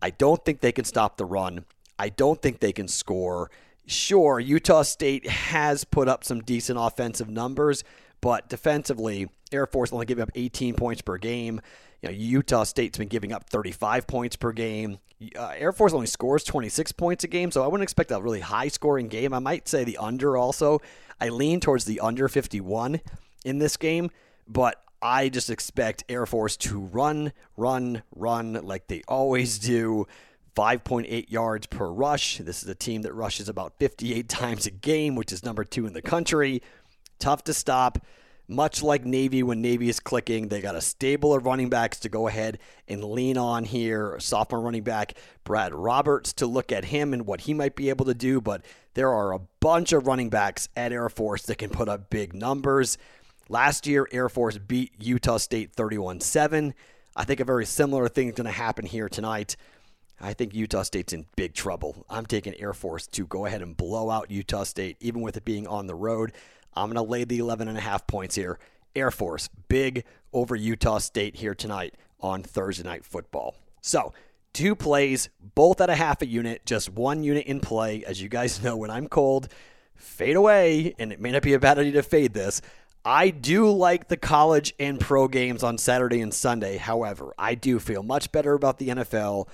I 0.02 0.10
don't 0.10 0.44
think 0.44 0.62
they 0.62 0.72
can 0.72 0.86
stop 0.86 1.18
the 1.18 1.26
run. 1.26 1.66
I 1.98 2.10
don't 2.10 2.42
think 2.42 2.60
they 2.60 2.74
can 2.74 2.88
score. 2.88 3.52
Sure, 3.86 4.40
Utah 4.40 4.82
State 4.84 5.28
has 5.28 5.84
put 5.84 6.08
up 6.08 6.24
some 6.24 6.42
decent 6.42 6.80
offensive 6.82 7.30
numbers, 7.30 7.84
but 8.22 8.50
defensively, 8.50 9.30
Air 9.52 9.68
Force 9.68 9.92
only 9.92 10.06
giving 10.06 10.24
up 10.24 10.32
18 10.36 10.76
points 10.76 11.02
per 11.02 11.18
game. 11.18 11.62
You 12.02 12.10
know, 12.10 12.16
Utah 12.16 12.64
State's 12.64 12.98
been 12.98 13.08
giving 13.08 13.32
up 13.32 13.50
35 13.50 14.08
points 14.08 14.36
per 14.36 14.52
game. 14.52 14.98
Uh, 15.38 15.54
Air 15.56 15.72
Force 15.72 15.94
only 15.94 16.08
scores 16.08 16.44
26 16.44 16.94
points 16.94 17.24
a 17.24 17.28
game, 17.28 17.52
so 17.52 17.64
I 17.64 17.68
wouldn't 17.68 17.84
expect 17.84 18.12
a 18.12 18.20
really 18.20 18.40
high 18.40 18.70
scoring 18.70 19.08
game. 19.08 19.34
I 19.34 19.40
might 19.40 19.68
say 19.68 19.84
the 19.84 19.98
under 19.98 20.36
also. 20.36 20.82
I 21.20 21.30
lean 21.30 21.60
towards 21.60 21.86
the 21.86 22.00
under 22.00 22.28
51 22.28 23.02
in 23.46 23.60
this 23.60 23.78
game, 23.78 24.10
but 24.48 24.84
I 25.02 25.30
just 25.30 25.50
expect 25.50 26.04
Air 26.10 26.26
Force 26.26 26.58
to 26.58 26.80
run, 26.80 27.34
run, 27.58 28.04
run 28.16 28.54
like 28.54 28.88
they 28.88 29.02
always 29.08 29.60
do. 29.60 30.08
5.8 30.56 31.32
yards 31.32 31.66
per 31.68 31.88
rush. 31.88 32.40
This 32.40 32.62
is 32.62 32.68
a 32.68 32.76
team 32.76 33.04
that 33.04 33.14
rushes 33.14 33.48
about 33.48 33.74
58 33.80 34.28
times 34.30 34.66
a 34.66 34.72
game, 34.72 35.16
which 35.16 35.32
is 35.32 35.44
number 35.44 35.64
two 35.64 35.86
in 35.86 35.94
the 35.94 36.02
country. 36.02 36.62
Tough 37.20 37.44
to 37.46 37.54
stop. 37.54 38.00
Much 38.48 38.84
like 38.84 39.06
Navy, 39.06 39.44
when 39.44 39.62
Navy 39.62 39.88
is 39.88 40.02
clicking, 40.02 40.50
they 40.50 40.60
got 40.60 40.76
a 40.76 40.82
stable 40.82 41.34
of 41.34 41.46
running 41.46 41.70
backs 41.70 42.00
to 42.02 42.10
go 42.10 42.28
ahead 42.28 42.60
and 42.86 43.02
lean 43.02 43.38
on 43.38 43.64
here. 43.64 44.18
Sophomore 44.20 44.60
running 44.60 44.84
back 44.84 45.14
Brad 45.46 45.74
Roberts 45.74 46.34
to 46.34 46.48
look 46.48 46.70
at 46.70 46.84
him 46.84 47.14
and 47.14 47.26
what 47.26 47.42
he 47.42 47.54
might 47.54 47.78
be 47.78 47.88
able 47.88 48.04
to 48.06 48.14
do. 48.14 48.42
But 48.42 48.66
there 48.94 49.10
are 49.10 49.32
a 49.32 49.40
bunch 49.62 49.94
of 49.94 50.06
running 50.06 50.30
backs 50.30 50.68
at 50.76 50.92
Air 50.92 51.08
Force 51.08 51.44
that 51.44 51.60
can 51.60 51.70
put 51.70 51.88
up 51.88 52.10
big 52.10 52.34
numbers. 52.34 52.98
Last 53.52 53.86
year, 53.86 54.08
Air 54.14 54.30
Force 54.30 54.58
beat 54.58 54.94
Utah 54.98 55.36
State 55.36 55.74
31 55.74 56.22
7. 56.22 56.74
I 57.18 57.26
think 57.26 57.42
a 57.42 57.44
very 57.44 57.66
similar 57.66 58.08
thing 58.08 58.30
is 58.30 58.34
going 58.34 58.46
to 58.46 58.52
happen 58.52 58.86
here 58.86 59.10
tonight. 59.10 59.58
I 60.22 60.32
think 60.32 60.56
Utah 60.56 60.84
State's 60.84 61.12
in 61.12 61.26
big 61.36 61.54
trouble. 61.54 62.06
I'm 62.10 62.26
taking 62.26 62.56
Air 62.56 62.72
Force 62.72 63.08
to 63.08 63.28
go 63.28 63.46
ahead 63.46 63.62
and 63.62 63.76
blow 63.76 64.10
out 64.10 64.32
Utah 64.32 64.64
State, 64.64 64.96
even 65.02 65.20
with 65.20 65.36
it 65.36 65.44
being 65.44 65.68
on 65.68 65.88
the 65.88 65.96
road. 65.96 66.32
I'm 66.76 66.88
going 66.88 67.06
to 67.06 67.12
lay 67.12 67.26
the 67.26 67.40
11 67.40 67.68
and 67.68 67.78
a 67.78 67.82
half 67.82 68.08
points 68.08 68.36
here. 68.36 68.58
Air 68.96 69.12
Force, 69.12 69.50
big 69.68 70.06
over 70.32 70.56
Utah 70.56 71.00
State 71.00 71.36
here 71.36 71.54
tonight 71.54 71.96
on 72.22 72.44
Thursday 72.44 72.84
Night 72.86 73.04
Football. 73.04 73.58
So, 73.82 74.14
two 74.54 74.78
plays, 74.78 75.28
both 75.56 75.82
at 75.82 75.90
a 75.90 75.96
half 75.96 76.22
a 76.22 76.26
unit, 76.26 76.66
just 76.66 76.90
one 76.90 77.22
unit 77.22 77.48
in 77.48 77.60
play. 77.60 78.06
As 78.06 78.22
you 78.22 78.30
guys 78.30 78.64
know, 78.64 78.78
when 78.78 78.90
I'm 78.90 79.10
cold, 79.10 79.50
fade 79.96 80.38
away, 80.38 80.96
and 80.98 81.12
it 81.12 81.20
may 81.20 81.32
not 81.32 81.42
be 81.42 81.54
a 81.54 81.60
bad 81.60 81.80
idea 81.80 81.92
to 81.94 82.04
fade 82.04 82.34
this. 82.34 82.62
I 83.04 83.30
do 83.30 83.72
like 83.72 84.10
the 84.10 84.18
college 84.18 84.74
and 84.80 85.00
pro 85.00 85.28
games 85.28 85.64
on 85.64 85.78
Saturday 85.78 86.22
and 86.22 86.34
Sunday. 86.34 86.78
However, 86.78 87.34
I 87.38 87.56
do 87.56 87.80
feel 87.80 88.04
much 88.04 88.32
better 88.32 88.54
about 88.54 88.78
the 88.78 88.90
NFL. 88.90 89.48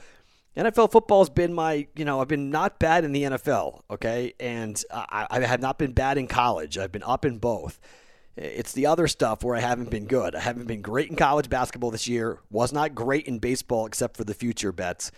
NFL 0.57 0.91
football 0.91 1.21
has 1.21 1.29
been 1.29 1.53
my, 1.53 1.87
you 1.95 2.03
know, 2.03 2.19
I've 2.19 2.27
been 2.27 2.49
not 2.49 2.79
bad 2.79 3.05
in 3.05 3.11
the 3.11 3.23
NFL, 3.23 3.81
okay? 3.91 4.33
And 4.39 4.83
I, 4.91 5.27
I 5.29 5.39
have 5.41 5.61
not 5.61 5.77
been 5.77 5.93
bad 5.93 6.17
in 6.17 6.27
college. 6.27 6.77
I've 6.77 6.91
been 6.91 7.03
up 7.03 7.23
in 7.23 7.37
both. 7.37 7.79
It's 8.35 8.73
the 8.73 8.87
other 8.87 9.07
stuff 9.07 9.43
where 9.43 9.55
I 9.55 9.59
haven't 9.61 9.89
been 9.89 10.05
good. 10.05 10.35
I 10.35 10.39
haven't 10.39 10.67
been 10.67 10.81
great 10.81 11.09
in 11.09 11.15
college 11.15 11.49
basketball 11.49 11.91
this 11.91 12.07
year. 12.07 12.39
Was 12.51 12.73
not 12.73 12.95
great 12.95 13.27
in 13.27 13.39
baseball 13.39 13.85
except 13.85 14.17
for 14.17 14.23
the 14.23 14.33
future 14.33 14.71
bets. 14.71 15.11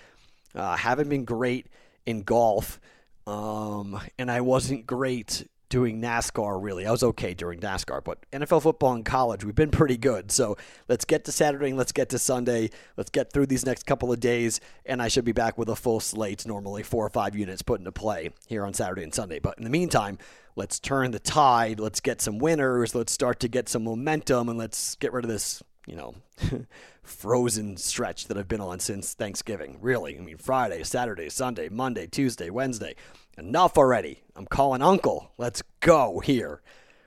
Uh, 0.53 0.75
haven't 0.75 1.09
been 1.09 1.25
great 1.25 1.67
in 2.05 2.21
golf. 2.23 2.79
Um, 3.25 3.99
and 4.17 4.29
I 4.29 4.41
wasn't 4.41 4.87
great 4.87 5.47
doing 5.69 6.01
NASCAR 6.01 6.61
really. 6.61 6.85
I 6.85 6.91
was 6.91 7.03
okay 7.03 7.33
during 7.33 7.59
NASCAR, 7.59 8.03
but 8.03 8.19
NFL 8.31 8.63
football 8.63 8.95
in 8.95 9.03
college, 9.03 9.43
we've 9.43 9.55
been 9.55 9.71
pretty 9.71 9.97
good. 9.97 10.31
So 10.31 10.57
let's 10.87 11.05
get 11.05 11.25
to 11.25 11.31
Saturday 11.31 11.69
and 11.69 11.77
let's 11.77 11.91
get 11.91 12.09
to 12.09 12.19
Sunday. 12.19 12.71
Let's 12.97 13.09
get 13.09 13.31
through 13.31 13.45
these 13.45 13.65
next 13.65 13.85
couple 13.85 14.11
of 14.11 14.19
days, 14.19 14.59
and 14.85 15.01
I 15.01 15.07
should 15.07 15.25
be 15.25 15.31
back 15.31 15.57
with 15.57 15.69
a 15.69 15.75
full 15.75 15.99
slate, 15.99 16.45
normally 16.45 16.83
four 16.83 17.05
or 17.05 17.09
five 17.09 17.35
units 17.35 17.61
put 17.61 17.79
into 17.79 17.91
play 17.91 18.31
here 18.47 18.65
on 18.65 18.73
Saturday 18.73 19.03
and 19.03 19.13
Sunday. 19.13 19.39
But 19.39 19.57
in 19.57 19.63
the 19.63 19.69
meantime, 19.69 20.17
let's 20.55 20.79
turn 20.79 21.11
the 21.11 21.19
tide. 21.19 21.79
Let's 21.79 21.99
get 21.99 22.21
some 22.21 22.39
winners. 22.39 22.95
Let's 22.95 23.13
start 23.13 23.39
to 23.41 23.47
get 23.47 23.69
some 23.69 23.83
momentum, 23.83 24.49
and 24.49 24.57
let's 24.57 24.95
get 24.95 25.13
rid 25.13 25.25
of 25.25 25.29
this, 25.29 25.63
you 25.87 25.95
know. 25.95 26.15
frozen 27.09 27.75
stretch 27.75 28.27
that 28.27 28.37
I've 28.37 28.47
been 28.47 28.61
on 28.61 28.79
since 28.79 29.13
Thanksgiving. 29.13 29.77
Really. 29.81 30.17
I 30.17 30.21
mean, 30.21 30.37
Friday, 30.37 30.83
Saturday, 30.83 31.29
Sunday, 31.29 31.67
Monday, 31.67 32.05
Tuesday, 32.05 32.49
Wednesday. 32.51 32.95
Enough 33.39 33.77
already. 33.77 34.21
I'm 34.35 34.45
calling 34.45 34.81
Uncle. 34.81 35.31
Let's 35.37 35.63
go 35.79 36.19
here. 36.19 36.61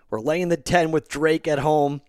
We're 0.08 0.20
laying 0.20 0.48
the 0.48 0.56
10 0.56 0.90
with 0.90 1.08
Drake 1.08 1.46
at 1.46 1.58
home, 1.58 2.00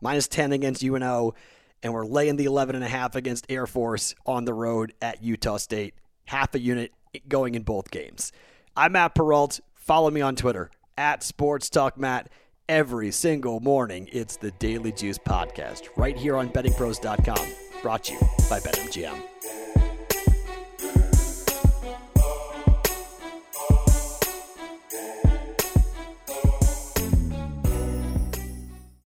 minus 0.00 0.28
10 0.28 0.52
against 0.52 0.84
UNO, 0.84 1.34
and 1.82 1.92
we're 1.92 2.06
laying 2.06 2.36
the 2.36 2.46
11.5 2.46 3.16
against 3.16 3.46
Air 3.48 3.66
Force 3.66 4.14
on 4.24 4.44
the 4.44 4.54
road 4.54 4.94
at 5.02 5.22
Utah 5.22 5.56
State. 5.56 5.94
Half 6.26 6.54
a 6.54 6.60
unit 6.60 6.92
going 7.28 7.56
in 7.56 7.62
both 7.62 7.90
games. 7.90 8.30
I'm 8.76 8.92
Matt 8.92 9.14
Perrault. 9.14 9.60
Follow 9.74 10.10
me 10.10 10.20
on 10.20 10.36
Twitter 10.36 10.70
at 10.96 11.24
Sports 11.24 11.68
Talk 11.68 11.98
Matt. 11.98 12.30
Every 12.68 13.10
single 13.10 13.60
morning, 13.60 14.08
it's 14.12 14.36
the 14.36 14.52
Daily 14.52 14.92
Juice 14.92 15.18
Podcast 15.18 15.88
right 15.96 16.16
here 16.16 16.36
on 16.36 16.50
bettingpros.com. 16.50 17.48
Brought 17.82 18.04
to 18.04 18.12
you 18.14 18.20
by 18.48 18.60
BetMGM. 18.60 19.85